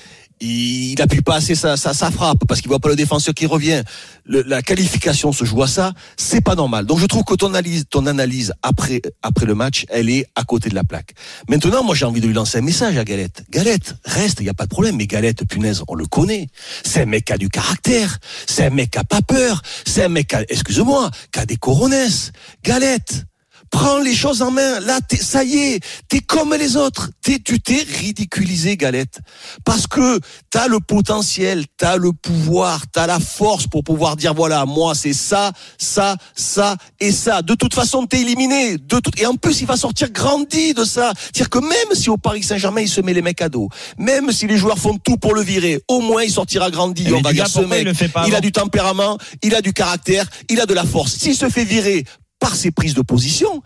[0.45, 3.47] Il appuie pas assez sa, sa, sa frappe parce qu'il voit pas le défenseur qui
[3.47, 3.85] revient.
[4.27, 6.85] La qualification se joue à ça, c'est pas normal.
[6.85, 10.43] Donc je trouve que ton analyse, ton analyse après après le match, elle est à
[10.43, 11.15] côté de la plaque.
[11.49, 13.45] Maintenant, moi j'ai envie de lui lancer un message à Galette.
[13.51, 14.97] Galette, reste, il y a pas de problème.
[14.97, 16.49] Mais Galette, punaise, on le connaît.
[16.85, 18.19] C'est un mec qui a du caractère.
[18.49, 19.63] C'est un mec qui a pas peur.
[19.87, 22.33] C'est un mec qui a, excuse-moi, qui a des coronesses.
[22.65, 23.27] Galette,
[23.73, 24.81] Prends les choses en main.
[24.81, 27.09] Là, t'es- ça y est, t'es comme les autres.
[27.23, 29.19] T'es, tu t'es ridiculisé, Galette.
[29.65, 34.67] Parce que t'as le potentiel, t'as le pouvoir, t'as la force pour pouvoir dire voilà,
[34.67, 37.41] moi c'est ça, ça, ça et ça.
[37.41, 38.77] De toute façon, t'es éliminé.
[38.77, 39.11] De tout...
[39.17, 41.13] Et en plus, il va sortir grandi de ça.
[41.17, 44.33] C'est-à-dire que même si au Paris Saint-Germain, il se met les mecs à dos, même
[44.33, 47.07] si les joueurs font tout pour le virer, au moins il sortira grandi.
[47.11, 50.27] On va dire ce il mec, pas il a du tempérament, il a du caractère,
[50.51, 51.15] il a de la force.
[51.17, 52.05] S'il se fait virer
[52.43, 53.63] par ses prises de position,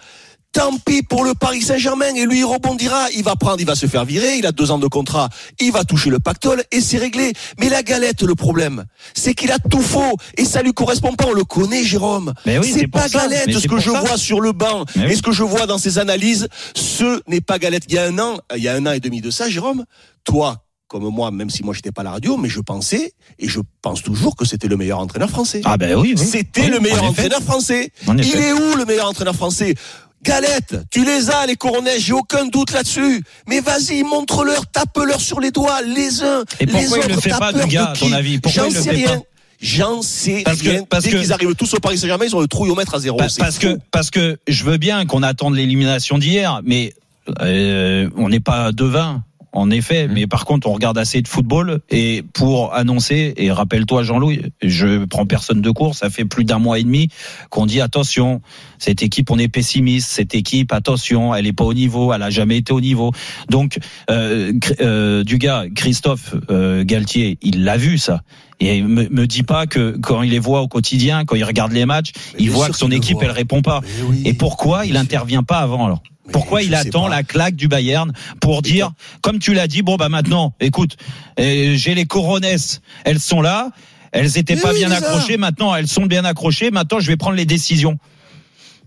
[0.53, 3.75] tant pis pour le Paris Saint-Germain et lui il rebondira, il va prendre, il va
[3.75, 6.83] se faire virer, il a deux ans de contrat, il va toucher le pactole et
[6.83, 7.33] c'est réglé.
[7.59, 8.85] Mais la galette, le problème,
[9.15, 12.35] c'est qu'il a tout faux et ça lui correspond pas, on le connaît Jérôme.
[12.45, 14.01] Mais oui, c'est pas galette ce que je ça.
[14.01, 17.59] vois sur le banc et ce que je vois dans ses analyses, ce n'est pas
[17.59, 17.85] galette.
[17.89, 19.87] Il y a un an, il y a un an et demi de ça, Jérôme,
[20.25, 23.49] toi comme moi, même si moi j'étais pas à la radio, mais je pensais et
[23.49, 25.61] je pense toujours que c'était le meilleur entraîneur français.
[25.65, 26.25] Ah ben oui, oui.
[26.25, 27.91] C'était Oui, le meilleur entraîneur français.
[28.07, 29.75] En Il est où le meilleur entraîneur français?
[30.23, 33.23] Galette, tu les as, les coronets, j'ai aucun doute là-dessus.
[33.49, 37.09] Mais vas-y, montre-leur, tape-leur sur les doigts, les uns, Et pourquoi les il autres.
[37.09, 38.39] le fait pas, de à ton avis?
[38.41, 39.17] Pourquoi J'en il le sais fait rien.
[39.19, 39.23] pas?
[39.61, 40.83] J'en sais Parce que- rien.
[40.89, 43.17] parce Dès qu'ils arrivent tous au Paris Saint-Germain, ils ont le trouillomètre à zéro.
[43.19, 46.93] Parce que parce que je veux bien qu'on attende l'élimination d'hier, mais
[47.41, 49.23] euh, on n'est pas devin.
[49.57, 54.03] En effet, mais par contre, on regarde assez de football et pour annoncer, et rappelle-toi
[54.03, 57.09] Jean-Louis, je prends personne de court, ça fait plus d'un mois et demi
[57.49, 58.43] qu'on dit attention,
[58.79, 62.29] cette équipe, on est pessimiste, cette équipe, attention, elle est pas au niveau, elle a
[62.29, 63.13] jamais été au niveau.
[63.49, 63.79] Donc,
[64.11, 64.53] euh,
[64.83, 68.21] euh, du gars, Christophe euh, Galtier, il l'a vu ça.
[68.61, 71.73] Et me, me dis pas que quand il les voit au quotidien, quand il regarde
[71.73, 73.81] les matchs, Mais il voit que son équipe, elle répond pas.
[74.05, 74.21] Oui.
[74.27, 76.03] Et pourquoi il intervient pas avant alors?
[76.33, 80.09] Pourquoi il attend la claque du Bayern pour dire, comme tu l'as dit, bon bah
[80.09, 80.97] maintenant, écoute,
[81.39, 83.71] euh, j'ai les coronesses, elles sont là,
[84.13, 87.47] elles étaient pas bien accrochées, maintenant elles sont bien accrochées, maintenant je vais prendre les
[87.47, 87.99] décisions.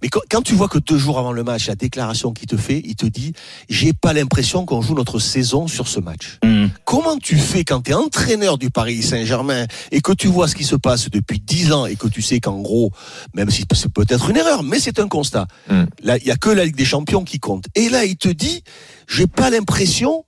[0.01, 2.57] Mais quand, quand tu vois que deux jours avant le match, la déclaration qu'il te
[2.57, 3.33] fait, il te dit,
[3.69, 6.39] j'ai pas l'impression qu'on joue notre saison sur ce match.
[6.43, 6.67] Hmm.
[6.85, 10.55] Comment tu fais quand tu es entraîneur du Paris Saint-Germain et que tu vois ce
[10.55, 12.91] qui se passe depuis dix ans et que tu sais qu'en gros,
[13.33, 15.47] même si c'est peut-être une erreur, mais c'est un constat.
[15.69, 15.83] Mm.
[16.03, 17.65] Là, il y a que la Ligue des Champions qui compte.
[17.75, 18.63] Et là, il te dit,
[19.07, 20.25] j'ai pas l'impression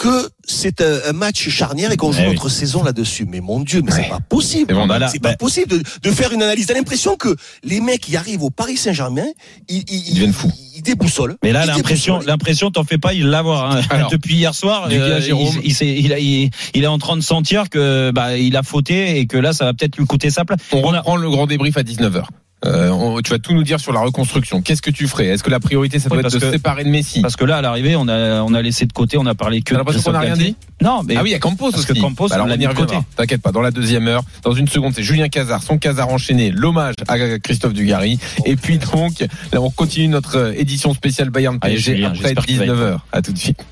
[0.00, 2.32] que c'est un, un match charnière et qu'on joue Eh oui.
[2.34, 3.26] notre saison là-dessus.
[3.28, 4.02] Mais mon Dieu, mais Ouais.
[4.04, 4.66] c'est pas possible.
[4.70, 6.66] C'est bon, bah c'est bah- pas possible de, de faire une analyse.
[6.66, 9.26] T'as l'impression que les mecs qui arrivent au Paris Saint-Germain,
[9.68, 10.50] ils, ils, Ils deviennent fous.
[10.74, 11.36] Ils déboussolent.
[11.42, 13.70] Mais là, l'impression, l'impression, t'en fais pas, il l'avoir.
[13.76, 14.06] Hein.
[14.10, 15.54] Depuis hier soir, euh, Jérôme.
[15.62, 18.56] il, il, s'est- il, a- il- il est en train de sentir que bah il
[18.56, 20.60] a fauté et que là, ça va peut-être lui coûter sa place.
[20.72, 22.24] On On a- reprend le grand débrief à 19h.
[22.66, 24.60] Euh, on- tu vas tout nous dire sur la reconstruction.
[24.60, 25.26] Qu'est-ce que tu ferais?
[25.28, 27.22] Est-ce que la priorité, ça doit Oui, être de se séparer de Messi?
[27.22, 29.62] Parce que là, à l'arrivée, on a, on a laissé de côté, on a parlé
[29.62, 30.56] que T'as l'impression qu'on n'a rien dit?
[30.82, 31.94] Non, mais Ah oui, il y a Campos parce aussi.
[31.94, 32.74] que Campos, Bah alors on on y reviendra.
[32.86, 32.98] côté.
[33.16, 36.50] T'inquiète pas, dans la deuxième heure, dans une seconde, c'est Julien Cazard, son Cazard enchaîné,
[36.50, 38.18] l'hommage à Christophe Dugarry.
[38.44, 39.20] Et puis donc,
[39.52, 42.64] là, on continue notre euh, édition spéciale Bayern Allez, PSG Julien, après j'espère qu'il va
[42.66, 42.98] être 19h.
[43.12, 43.64] À tout de suite.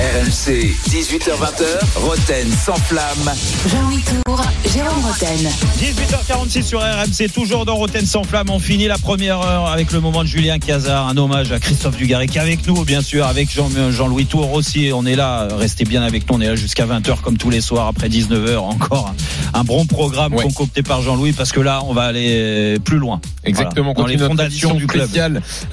[0.00, 3.30] RMC, 18h20h, Roten sans flamme.
[3.70, 4.40] Jean-Louis Tour,
[4.72, 5.50] Jérôme Roten.
[5.78, 8.48] 18h46 sur RMC, toujours dans Roten sans flamme.
[8.48, 11.98] On finit la première heure avec le moment de Julien Cazard, un hommage à Christophe
[11.98, 14.90] Dugarry qui est avec nous, bien sûr, avec Jean- Jean-Louis Tour aussi.
[14.94, 17.60] On est là, restez bien avec nous, on est là jusqu'à 20h comme tous les
[17.60, 19.14] soirs, après 19h encore.
[19.52, 20.44] Un, bon programme Ouais.
[20.44, 23.20] concocté par Jean-Louis parce que là, on va aller plus loin.
[23.44, 25.10] Exactement, Voilà, dans les fondations du club.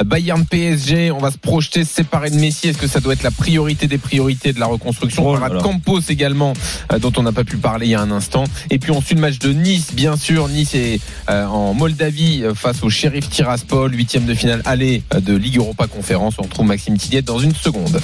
[0.03, 1.11] Bayern PSG.
[1.11, 2.67] On va se projeter, se séparer de Messi.
[2.67, 5.39] Est-ce que ça doit être la priorité des priorités de la reconstruction Oh On là
[5.41, 5.63] parlera de.
[5.63, 6.53] Campos également,
[6.91, 8.43] euh, dont on n'a pas pu parler il y a un instant.
[8.70, 10.47] Et puis on suit le match de Nice, bien sûr.
[10.47, 10.99] Nice est
[11.30, 15.57] euh, en Moldavie euh, face au Sheriff Tiraspol, huitième de finale aller euh, de Ligue
[15.57, 16.36] Europa Conférence.
[16.39, 17.99] On retrouve Maxime Tilliette dans une seconde.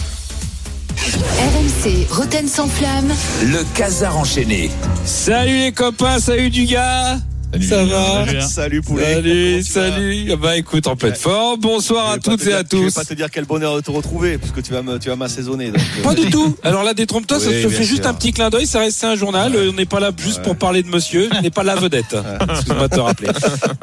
[0.97, 3.11] RMC, Roten sans flamme.
[3.43, 4.69] Le casar enchaîné.
[5.05, 7.17] Salut les copains, salut du gars.
[7.61, 8.41] Ça va Salut, hein.
[8.47, 9.13] Salut poulet.
[9.13, 10.29] Salut, vas salut.
[10.31, 11.59] Ah Bah écoute, en pleine forme.
[11.59, 12.93] Bonsoir à toutes te et à dire- Je vais tous.
[12.95, 15.15] pas te dire quel bonheur de te retrouver, parce que tu vas me, tu vas
[15.15, 15.67] m'assaisonner.
[15.67, 16.55] donc, euh, Pas du tout.
[16.63, 19.15] Alors là, détrompe-toi, ça Oui, te fait juste un petit clin d'œil, ça reste un
[19.15, 19.53] journal.
[19.69, 22.15] On n'est pas là juste pour parler de monsieur, on n'est pas la vedette.
[22.49, 23.29] Excuse-moi de te rappeler.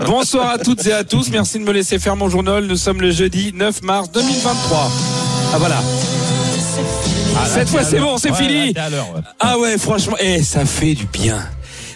[0.05, 1.29] Bonsoir à toutes et à tous.
[1.31, 2.65] Merci de me laisser faire mon journal.
[2.67, 4.91] Nous sommes le jeudi 9 mars 2023.
[5.55, 5.81] Ah voilà.
[7.55, 8.73] Cette fois, c'est bon, c'est Ouais, fini.
[8.73, 9.21] là, ouais.
[9.39, 11.39] Ah ouais, franchement, eh, ça fait du bien.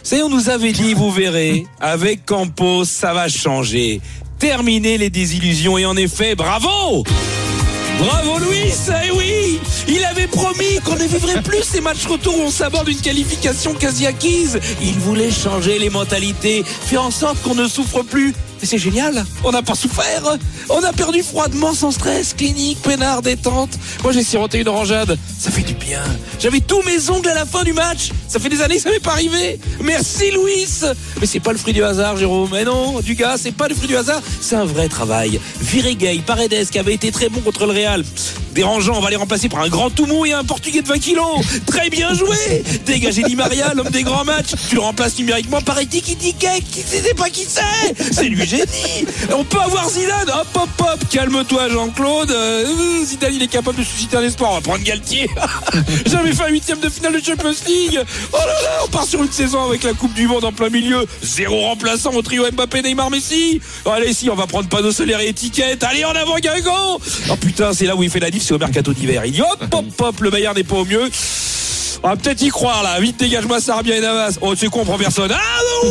[0.04, 4.02] Savez, on nous avait dit, vous verrez, avec Campos, ça va changer.
[4.38, 7.04] Terminer les désillusions et en effet, bravo
[7.98, 12.42] Bravo Louis, eh oui Il avait promis qu'on ne vivrait plus ces matchs retour où
[12.42, 14.60] on s'aborde une qualification quasi acquise.
[14.82, 18.34] Il voulait changer les mentalités, faire en sorte qu'on ne souffre plus
[18.64, 20.38] Mais c'est génial, on n'a pas souffert.
[20.70, 23.68] On a perdu froidement, sans stress, clinique, peinard, détente.
[24.02, 26.02] Moi j'ai siroté une orangeade, ça fait du bien.
[26.40, 28.08] J'avais tous mes ongles à la fin du match.
[28.26, 29.60] Ça fait des années que ça m'est pas arrivé.
[29.82, 30.66] Merci Louis.
[31.20, 32.48] Mais c'est pas le fruit du hasard, Jérôme.
[32.52, 34.22] Mais non, du gars, c'est pas le fruit du hasard.
[34.40, 35.38] C'est un vrai travail.
[35.60, 38.02] Virigay, Paredes, qui avait été très bon contre le Real.
[38.54, 41.44] Dérangeant, on va les remplacer par un grand Toumou et un Portugais de 20 kilos.
[41.66, 42.62] Très bien joué.
[42.86, 44.52] Dégagez Di Maria, l'homme des grands matchs.
[44.68, 48.12] Tu le remplaces numériquement par Etiki Tikek, qui sait pas qui c'est.
[48.12, 48.46] C'est lui,
[49.32, 50.28] On peut avoir Zidane.
[50.28, 51.08] Hop, hop, hop.
[51.10, 52.30] Calme-toi, Jean-Claude.
[52.30, 54.52] Euh, Zidane, il est capable de susciter un espoir.
[54.52, 55.28] On va prendre Galtier.
[56.06, 58.00] J'avais fait un huitième de finale de Champions League.
[58.32, 60.70] Oh là là, on part sur une saison avec la Coupe du Monde en plein
[60.70, 61.06] milieu.
[61.22, 63.60] Zéro remplaçant au trio Mbappé, Neymar, Messi.
[63.86, 65.82] Allez, si, on va prendre panneau solaire et étiquette.
[65.84, 66.98] Allez, en avant, Guingamp.
[67.30, 69.24] Oh putain, c'est là où il fait la diff, c'est au mercato d'hiver.
[69.24, 71.10] Il dit hop, hop, hop, le Bayern n'est pas au mieux.
[72.04, 73.00] On va peut-être y croire là.
[73.00, 74.36] Vite, dégage-moi Sarabia et Navas.
[74.42, 75.32] Oh, c'est con, on prend personne.
[75.32, 75.90] Ah non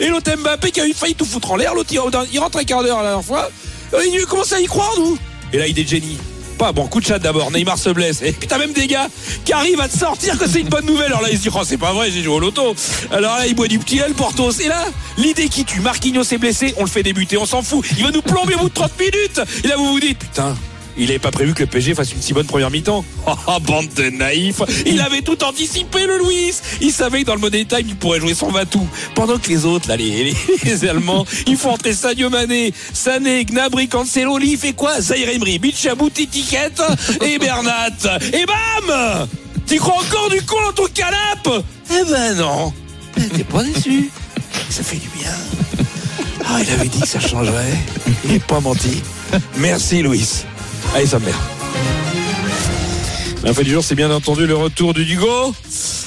[0.00, 1.74] Et l'autre Mbappé qui a eu failli tout foutre en l'air.
[1.74, 2.00] L'autre, il,
[2.32, 3.50] il rentre un quart d'heure la dernière fois.
[3.92, 5.18] Euh, Il commence à y croire, nous.
[5.52, 6.16] Et là, il est génie.
[6.56, 7.50] Pas bon, coup de chat d'abord.
[7.50, 8.22] Neymar se blesse.
[8.22, 9.08] Et puis t'as même des gars
[9.44, 11.08] qui arrivent à te sortir que c'est une bonne nouvelle.
[11.08, 12.74] Alors là, ils se disent, oh, c'est pas vrai, j'ai joué au loto.
[13.10, 14.52] Alors là, il boit du petit L, Portos.
[14.52, 14.86] Et là,
[15.18, 15.80] l'idée qui tue.
[15.80, 17.84] Marquinhos est blessé, on le fait débuter, on s'en fout.
[17.98, 19.42] Il va nous plomber au bout de 30 minutes.
[19.64, 20.56] Et là, vous vous dites, putain.
[20.96, 23.04] Il n'avait pas prévu que le PSG fasse une si bonne première mi-temps.
[23.46, 24.62] Oh, bande de naïfs.
[24.86, 26.52] Il avait tout anticipé, le Louis.
[26.80, 28.86] Il savait que dans le Money Time, il pourrait jouer son Vatou.
[29.14, 34.38] Pendant que les autres, là, les, Allemands, ils font entrer Sadio Mané, Sané, Gnabry, Cancelo,
[34.38, 35.00] il fait quoi?
[35.00, 36.82] Zaire Emery, Bichabou, Titiquette
[37.20, 37.88] et Bernat.
[38.32, 39.28] Et bam
[39.66, 41.66] Tu crois encore du con dans ton canapé?
[41.90, 42.72] Eh ben non.
[43.14, 44.10] T'es pas déçu.
[44.70, 45.30] Ça fait du bien.
[46.46, 47.78] Ah, il avait dit que ça changerait.
[48.24, 49.02] Il n'est pas menti.
[49.56, 50.44] Merci, Louis.
[50.94, 51.38] Allez, sa mère.
[53.44, 55.54] La fin du jour, c'est bien entendu le retour du Dugo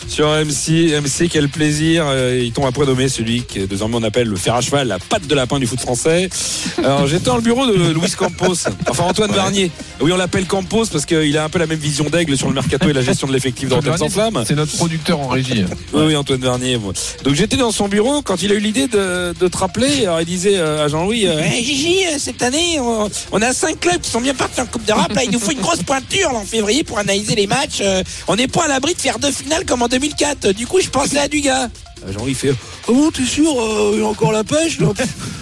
[0.07, 0.93] sur MC.
[1.01, 2.05] MC, quel plaisir.
[2.07, 4.99] Euh, Il tombe après nommé celui que désormais on appelle le fer à cheval, la
[4.99, 6.29] patte de lapin du foot français.
[6.77, 8.53] Alors, j'étais dans le bureau de Louis Campos,
[8.87, 9.69] enfin Antoine Varnier.
[10.01, 12.53] Oui, on l'appelle Campos parce qu'il a un peu la même vision d'aigle sur le
[12.53, 14.43] mercato et la gestion de l'effectif dans Rotten sans flamme.
[14.45, 15.65] C'est notre producteur en régie.
[15.93, 16.77] Oui, oui, Antoine Vernier.
[17.23, 20.03] Donc j'étais dans son bureau quand il a eu l'idée de, de te rappeler.
[20.03, 23.53] Alors il disait euh, à Jean-Louis euh, Hey, Gigi, euh, cette année, on, on a
[23.53, 25.13] cinq clubs qui sont bien partis en Coupe d'Europe.
[25.13, 27.81] Là, il nous faut une grosse pointure là, en février pour analyser les matchs.
[28.27, 30.51] On n'est pas à l'abri de faire deux finales comme en 2004.
[30.51, 31.69] Du coup, je pensais à Dugas.
[32.05, 32.53] Euh, Jean-Louis fait
[32.87, 34.87] Ah bon, t'es sûr euh, Il y a encore la pêche là?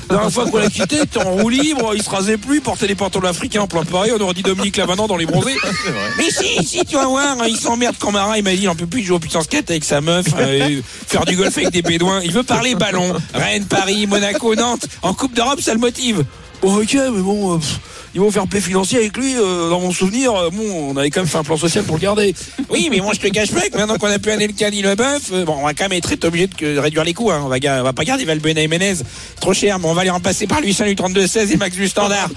[0.09, 2.61] La dernière fois qu'on l'a quitté, t'es en roue libre, il se rasait plus, il
[2.61, 5.55] portait des pantalons africains en plein Paris, on aurait dit Dominique Lavanant dans les bronzés.
[6.17, 8.75] Mais si, si, tu vas voir, il s'emmerde quand Marin, il m'a dit, il en
[8.75, 11.81] peut plus jouer au puissance skate avec sa meuf, euh, faire du golf avec des
[11.81, 12.21] bédouins.
[12.23, 13.13] Il veut parler ballon.
[13.33, 14.87] Rennes, Paris, Monaco, Nantes.
[15.01, 16.23] En Coupe d'Europe, ça le motive.
[16.61, 17.79] Bon, ok, mais bon, euh, pff,
[18.13, 19.35] ils vont faire play financier avec lui.
[19.35, 21.95] euh, dans mon souvenir, euh, bon, on avait quand même fait un plan social pour
[21.95, 22.35] le garder.
[22.69, 24.95] Oui, mais moi, je te cache pas que maintenant qu'on a pu Anelka ni le
[24.95, 27.31] bœuf, euh, bon, on va quand même être obligé de réduire les coûts.
[27.31, 27.41] Hein.
[27.43, 28.95] On, va, on va pas garder Valbuena et Menez.
[29.39, 32.29] Trop cher, mais on va les remplacer par lui, du 32-16 et Max du Standard.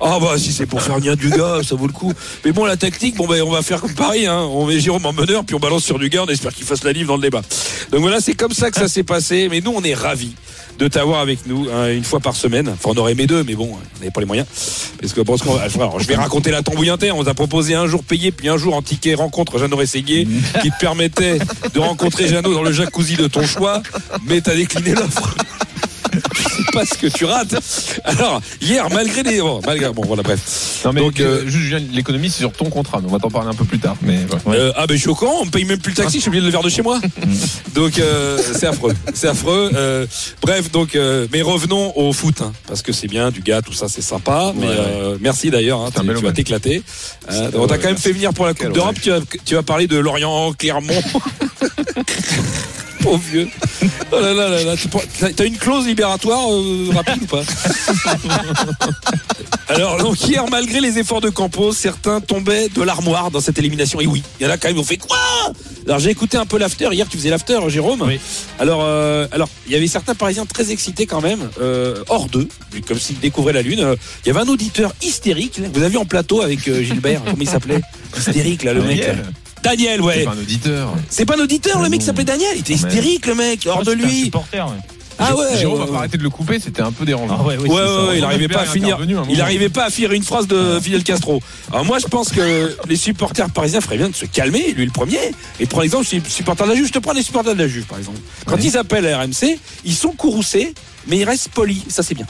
[0.00, 2.12] Oh, bah, si c'est pour faire bien du gars, ça vaut le coup.
[2.44, 4.40] Mais bon, la tactique, bon, ben, on va faire comme Paris, hein.
[4.52, 6.84] On met Jérôme en meneur, puis on balance sur du gars, on espère qu'il fasse
[6.84, 7.42] la livre dans le débat.
[7.90, 9.48] Donc voilà, c'est comme ça que ça s'est passé.
[9.50, 10.34] Mais nous, on est ravis
[10.78, 12.68] de t'avoir avec nous hein, une fois par semaine.
[12.68, 14.46] Enfin, on aurait aimé deux, mais bon, on n'avait pas les moyens.
[15.00, 17.18] Parce que bon, ce qu'on va- alors, je vais raconter la tambouille interne.
[17.18, 20.26] On t'a proposé un jour payé, puis un jour en ticket rencontre Jeannot Rességuier,
[20.62, 21.38] qui te permettait
[21.74, 23.82] de rencontrer Jeannot dans le jacuzzi de ton choix,
[24.26, 25.34] mais t'as décliné l'offre.
[26.72, 27.54] Pas ce que tu rates.
[28.04, 29.40] Alors, hier, malgré les.
[29.40, 29.92] Bon, malgré...
[29.92, 30.80] bon voilà, bref.
[30.84, 33.30] Non mais Donc, euh, juste Julien, l'économie c'est sur ton contrat, mais on va t'en
[33.30, 33.96] parler un peu plus tard.
[34.02, 34.58] Mais voilà.
[34.58, 36.28] Euh, ah ben je suis au courant, on paye même plus le taxi, je suis
[36.28, 37.00] obligé de le faire de chez moi.
[37.74, 39.70] Donc euh, c'est affreux, c'est affreux.
[39.74, 40.06] Euh,
[40.40, 43.72] bref, donc euh, mais revenons au foot, hein, parce que c'est bien du gars, tout
[43.72, 44.52] ça c'est sympa.
[44.56, 46.82] Mais Ouais, euh, merci d'ailleurs, hein, tu, vas t'éclater.
[47.28, 48.96] On t'a ouais, quand même fait venir pour la Coupe d'Europe.
[49.00, 50.94] Tu vas, tu vas parler de Lorient, Clermont.
[53.02, 53.48] Pauvre vieux.
[54.12, 54.74] Oh là là là là.
[55.34, 57.42] T'as une clause libératoire euh, rapide ou pas
[59.68, 64.00] Alors, donc hier, malgré les efforts de Campos, certains tombaient de l'armoire dans cette élimination.
[64.00, 65.16] Et oui, il y en a quand même, on fait quoi
[65.86, 66.88] Alors, j'ai écouté un peu l'after.
[66.92, 68.02] Hier, tu faisais l'after, Jérôme.
[68.02, 68.20] Oui.
[68.58, 72.48] Alors, euh, alors, il y avait certains Parisiens très excités quand même, euh, hors d'eux,
[72.86, 73.96] comme s'ils découvraient la Lune.
[74.24, 75.60] Il y avait un auditeur hystérique.
[75.72, 77.80] Vous avez vu en plateau avec Gilbert, comment il s'appelait?
[78.16, 78.98] Hystérique, là, le mec.
[79.00, 79.16] Daniel.
[79.16, 79.22] là.
[79.62, 80.24] Daniel, C'est ouais.
[80.24, 80.94] pas un auditeur.
[81.08, 82.50] C'est pas un auditeur, le mec qui s'appelait Daniel.
[82.54, 84.24] Il était Mais- hystérique, le mec, hors de C'est un lui.
[84.24, 84.72] supporter, ouais.
[85.18, 85.56] Ah ouais.
[85.56, 87.36] Jérôme va pas arrêter de le couper, c'était un peu dérangeant.
[87.40, 88.98] Ah ouais, oui, Ouais, c'est ouais, il n'arrivait pas à finir.
[88.98, 91.40] un Il n'arrivait pas à finir une phrase de Fidel Castro.
[91.70, 94.90] Alors moi, je pense que les supporters parisiens feraient bien de se calmer, lui le
[94.90, 95.18] premier,
[95.60, 96.88] et de prendre l'exemple supporters de la Juve.
[96.88, 98.18] Je te prends les supporters de la Juve, par exemple.
[98.46, 98.62] Quand Ouais.
[98.64, 100.74] ils appellent à RMC, ils sont courroucés,
[101.06, 101.82] mais ils restent polis.
[101.88, 102.26] Ça, c'est bien.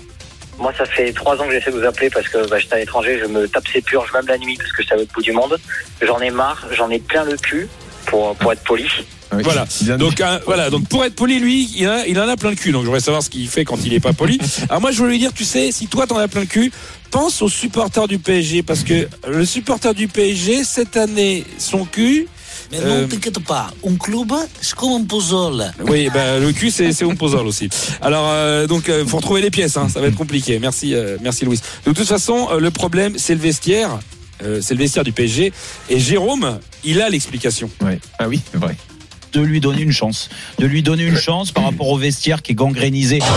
[0.62, 2.78] Moi, ça fait trois ans que j'essaie de vous appeler parce que bah, j'étais à
[2.78, 5.22] l'étranger, je me tape ces purges même la nuit parce que c'est à l'autre bout
[5.22, 5.58] du monde.
[6.00, 7.68] J'en ai marre, j'en ai plein le cul.
[8.06, 8.86] pour, pour être poli.
[9.30, 9.64] Voilà.
[9.96, 10.68] Donc euh, voilà.
[10.70, 12.70] Donc pour être poli, lui, il, a- il en a plein le cul.
[12.72, 14.38] Donc je voudrais savoir ce qu'il fait quand il est pas poli.
[14.68, 16.70] Alors moi, je voulais lui dire, tu sais, si toi t'en as plein le cul,
[17.10, 22.28] pense aux supporters du PSG parce que le supporter du PSG cette année, son cul.
[22.72, 23.70] Mais euh, non, t'inquiète pas.
[23.86, 25.72] Un club, c'est comme un puzzle.
[25.86, 27.68] oui, bah, le cul c'est c'est un puzzle aussi.
[28.00, 30.58] Alors euh, donc euh, faut retrouver les pièces, hein, ça va être compliqué.
[30.58, 31.60] Merci, euh, merci Louis.
[31.86, 33.98] De toute façon, euh, le problème c'est le vestiaire,
[34.44, 35.52] Euh, c'est le vestiaire du PSG.
[35.88, 37.70] Et Jérôme, il a l'explication.
[38.18, 38.74] Ah oui, c'est vrai.
[39.32, 40.28] De lui donner une chance.
[40.58, 43.20] De lui donner une chance par rapport au vestiaire qui est gangrénisé.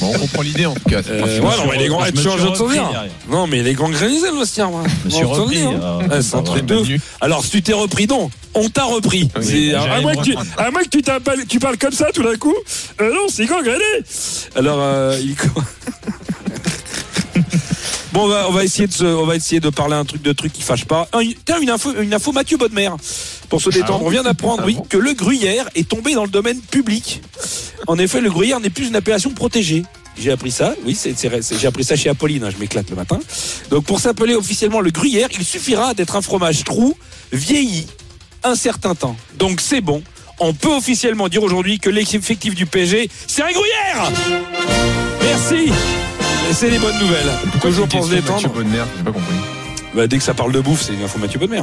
[0.00, 1.00] Bon, on comprend l'idée en tout cas.
[1.08, 2.88] Euh, ouais, non, mais les grands, je de souvenir.
[2.90, 3.10] derrière.
[3.30, 4.82] Non, mais les grands grénisés, le vestiaire, moi.
[5.02, 5.80] Je me suis je repris, hein.
[5.80, 6.74] euh, c'est un ça truc va.
[6.76, 7.16] de ouf.
[7.20, 9.28] Alors, si tu t'es repris, non, on t'a repris.
[9.40, 12.22] Oui, à, moins que tu, à moins que tu, t'appelles- tu parles comme ça tout
[12.22, 12.54] d'un coup.
[13.00, 13.82] Euh, non, c'est gangréné.
[14.54, 15.34] Alors, euh, il.
[18.16, 20.22] Bon, on va, on va essayer de se- on va essayer de parler un truc
[20.22, 21.06] de truc qui fâche pas.
[21.12, 22.88] Un- Tiens, une info, une info Mathieu Bodmer.
[23.50, 26.58] Pour se détendre, on vient d'apprendre, oui, que le gruyère est tombé dans le domaine
[26.58, 27.20] public.
[27.86, 29.82] En effet, le gruyère n'est plus une appellation protégée.
[30.18, 31.14] J'ai appris ça, oui, c'est,
[31.60, 33.18] j'ai appris ça chez Apolline, hein, je m'éclate le matin.
[33.68, 36.96] Donc pour s'appeler officiellement le gruyère, il suffira d'être un fromage trou,
[37.32, 37.86] vieilli,
[38.44, 39.14] un certain temps.
[39.38, 40.02] Donc c'est bon,
[40.40, 44.10] on peut officiellement dire aujourd'hui que l'effectif du PSG, c'est un gruyère
[45.26, 45.72] Merci
[46.48, 47.30] Et c'est les bonnes nouvelles.
[47.60, 48.34] Toujours pour se détendre.
[48.34, 49.34] Mathieu Bonnemer, j'ai pas compris.
[49.94, 51.62] Bah, dès que ça parle de bouffe, c'est une info Mathieu Bonnemer.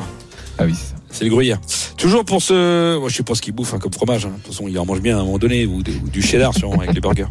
[0.58, 0.96] Ah oui, c'est ça.
[1.10, 1.60] C'est le gruyère.
[1.96, 2.98] Toujours pour ce.
[2.98, 4.26] Moi, je sais pas ce qu'il bouffe hein, comme fromage.
[4.26, 4.30] hein.
[4.30, 6.24] De toute façon, il en mange bien à un moment donné, ou, des- ou du
[6.24, 7.28] cheddar sûrement avec les burgers.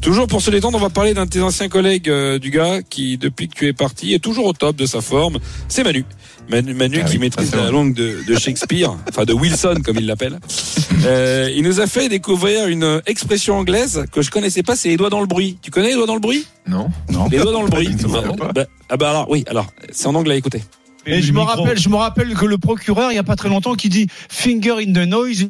[0.00, 2.80] Toujours pour se détendre, on va parler d'un de tes anciens collègues euh, du gars
[2.88, 5.38] qui, depuis que tu es parti, est toujours au top de sa forme.
[5.68, 6.06] C'est Manu.
[6.48, 9.96] Manu, Manu Ah qui oui, maîtrise la langue de, de Shakespeare, enfin de Wilson comme
[9.98, 10.38] il l'appelle.
[11.04, 14.96] Euh, il nous a fait découvrir une expression anglaise que je connaissais pas, c'est les
[14.96, 15.58] doigts dans le bruit.
[15.60, 16.46] Tu connais les doigts dans le bruit?
[16.66, 16.88] Non.
[17.10, 17.28] Non.
[17.30, 17.88] Les doigts dans le bruit.
[18.08, 18.22] Bah,
[18.54, 20.62] bah, ah bah alors oui, alors c'est en anglais, écoutez.
[21.06, 23.48] Et je me rappelle, je me rappelle que le procureur, il y a pas très
[23.48, 25.48] longtemps, qui dit finger in the noise.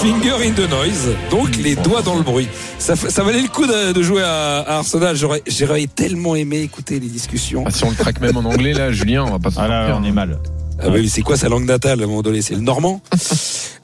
[0.00, 2.48] Finger in the noise, donc les doigts dans le bruit.
[2.78, 5.16] Ça, ça valait le coup de, de jouer à, à Arsenal.
[5.16, 7.64] J'aurais, j'aurais tellement aimé écouter les discussions.
[7.66, 9.68] Ah, si on le traque même en anglais, là, Julien, on va pas s'en Ah
[9.68, 10.38] là, on est mal.
[10.80, 12.42] Ah bah oui, c'est quoi sa langue natale à un moment donné?
[12.42, 13.00] C'est le normand.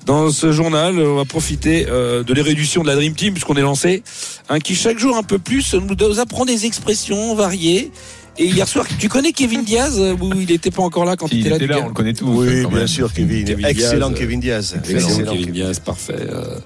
[0.07, 3.63] Dans ce journal, on va profiter euh, de l'érudition de la Dream Team puisqu'on est
[3.63, 4.05] lancé,
[4.49, 7.91] hein, qui chaque jour un peu plus nous apprend des expressions variées.
[8.37, 11.29] Et hier soir, tu connais Kevin Diaz euh, ou il n'était pas encore là quand
[11.29, 12.27] Si, il était là était là, on le connaît tous.
[12.27, 12.87] Oui, bien même.
[12.89, 13.45] sûr, Kevin.
[13.45, 14.19] Kevin Excellent Diaz.
[14.19, 14.75] Kevin Diaz.
[14.77, 16.17] Excellent, Excellent Kevin Diaz, parfait.
[16.19, 16.59] Euh,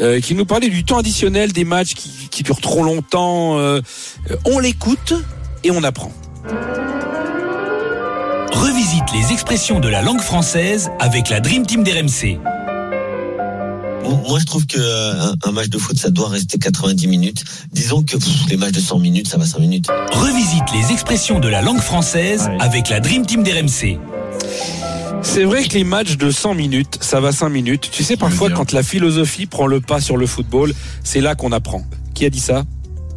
[0.00, 3.58] euh, qui nous parlait du temps additionnel des matchs qui, qui durent trop longtemps.
[3.58, 3.80] euh,
[4.30, 5.14] euh, on l'écoute
[5.64, 6.12] et on apprend.
[8.52, 12.38] Revisite les expressions de la langue française avec la Dream Team d'RMC.
[14.28, 17.44] Moi, je trouve que euh, un, un match de foot, ça doit rester 90 minutes.
[17.72, 19.88] Disons que pff, les matchs de 100 minutes, ça va 5 minutes.
[20.12, 23.98] Revisite les expressions de la langue française avec la Dream Team d'RMC.
[25.22, 27.88] C'est vrai que les matchs de 100 minutes, ça va 5 minutes.
[27.90, 30.72] Tu sais, parfois, quand la philosophie prend le pas sur le football,
[31.04, 31.84] c'est là qu'on apprend.
[32.14, 32.64] Qui a dit ça?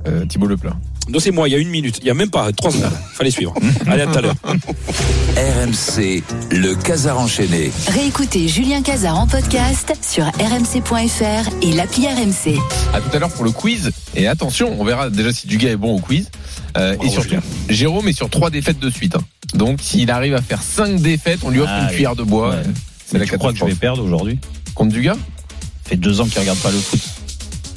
[0.08, 0.76] Euh, Thibaut Leplat.
[1.10, 1.98] Non, c'est moi, il y a une minute.
[2.02, 2.92] Il y a même pas, trois secondes.
[3.14, 3.54] Fallait suivre.
[3.88, 4.36] Allez, à tout à l'heure.
[4.46, 7.72] RMC, le Casar enchaîné.
[7.88, 12.58] Réécoutez Julien Cazard en podcast sur rmc.fr et l'appli RMC.
[12.94, 13.92] À tout à l'heure pour le quiz.
[14.16, 16.30] Et attention, on verra déjà si Dugas est bon au quiz.
[16.78, 17.36] Euh, et surtout,
[17.68, 19.16] Jérôme est sur trois défaites de suite.
[19.16, 19.24] hein.
[19.54, 21.94] Donc, s'il arrive à faire cinq défaites, on lui offre Ah, une oui.
[21.96, 22.52] cuillère de bois.
[22.52, 22.64] Ouais.
[23.06, 24.40] C'est la tu crois que je vais perdre aujourd'hui?
[24.76, 27.02] Contre Dugas Ça fait deux ans qu'il regarde pas le foot.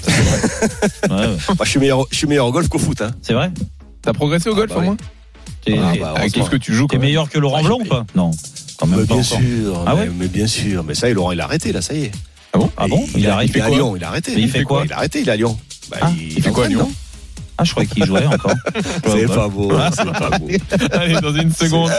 [1.10, 1.26] Ouais, ouais.
[1.26, 3.00] Moi, je suis meilleur, je suis meilleur au golf qu'au foot.
[3.00, 3.10] Hein.
[3.22, 3.50] C'est vrai
[4.02, 4.96] T'as progressé au golf bah au moins
[5.64, 8.30] T'es Ah, bah, que tu joues t'es meilleur que Laurent Blanc ou pas Non.
[8.78, 9.38] Quand même Mais pas bien encore.
[9.40, 10.84] sûr, Ah mais, ouais mais bien sûr.
[10.84, 12.10] Mais ça, il, aura- il a arrêté, là, ça y est.
[12.52, 14.32] Ah bon Ah bon Il, Il a, il à quoi Lyon, il a arrêté.
[14.34, 15.56] Mais il fait quoi Il a arrêté, il est à Lyon.
[15.90, 16.90] Bah, Ah, il, il fait quoi à Lyon
[17.56, 18.54] Ah, je croyais qu'il jouait encore.
[19.06, 20.48] C'est pas beau, c'est pas beau.
[20.92, 21.90] Allez, dans une seconde,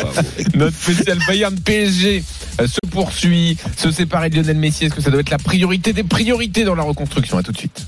[0.53, 2.23] notre spécial Bayern PSG
[2.59, 3.57] euh, se poursuit.
[3.77, 6.75] Se séparer de Lionel Messi, est-ce que ça doit être la priorité des priorités dans
[6.75, 7.37] la reconstruction?
[7.37, 7.85] À tout de suite.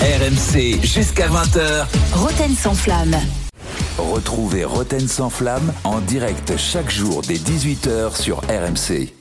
[0.00, 1.86] RMC, jusqu'à 20h.
[2.12, 3.16] Roten sans flamme.
[3.98, 9.19] Retrouvez Roten sans flamme en direct chaque jour dès 18h sur RMC.